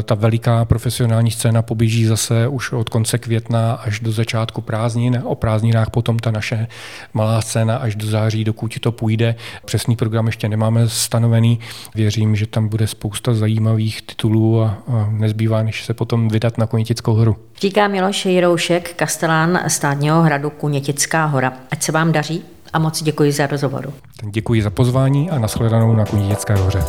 Ta 0.05 0.15
veliká 0.15 0.65
profesionální 0.65 1.31
scéna 1.31 1.61
poběží 1.61 2.05
zase 2.05 2.47
už 2.47 2.71
od 2.71 2.89
konce 2.89 3.17
května 3.17 3.73
až 3.73 3.99
do 3.99 4.11
začátku 4.11 4.61
prázdnin. 4.61 5.21
O 5.23 5.35
prázdninách 5.35 5.89
potom 5.89 6.19
ta 6.19 6.31
naše 6.31 6.67
malá 7.13 7.41
scéna 7.41 7.77
až 7.77 7.95
do 7.95 8.07
září, 8.07 8.43
dokud 8.43 8.79
to 8.79 8.91
půjde. 8.91 9.35
Přesný 9.65 9.95
program 9.95 10.25
ještě 10.25 10.49
nemáme 10.49 10.89
stanovený. 10.89 11.59
Věřím, 11.95 12.35
že 12.35 12.44
že 12.45 12.51
tam 12.51 12.67
bude 12.67 12.87
spousta 12.87 13.33
zajímavých 13.33 14.01
titulů 14.01 14.61
a, 14.61 14.77
a 14.87 15.07
nezbývá, 15.11 15.63
než 15.63 15.85
se 15.85 15.93
potom 15.93 16.27
vydat 16.27 16.57
na 16.57 16.67
Konětickou 16.67 17.13
horu. 17.13 17.35
Říká 17.61 17.87
Miloš 17.87 18.25
Jiroušek, 18.25 18.93
kastelán 18.93 19.59
státního 19.67 20.21
hradu 20.21 20.49
Kunětická 20.49 21.25
hora. 21.25 21.53
Ať 21.71 21.83
se 21.83 21.91
vám 21.91 22.11
daří 22.11 22.43
a 22.73 22.79
moc 22.79 23.03
děkuji 23.03 23.31
za 23.31 23.47
rozhovor. 23.47 23.93
Děkuji 24.23 24.61
za 24.61 24.69
pozvání 24.69 25.29
a 25.29 25.39
nashledanou 25.39 25.95
na 25.95 26.05
Kunětické 26.05 26.55
hoře. 26.55 26.83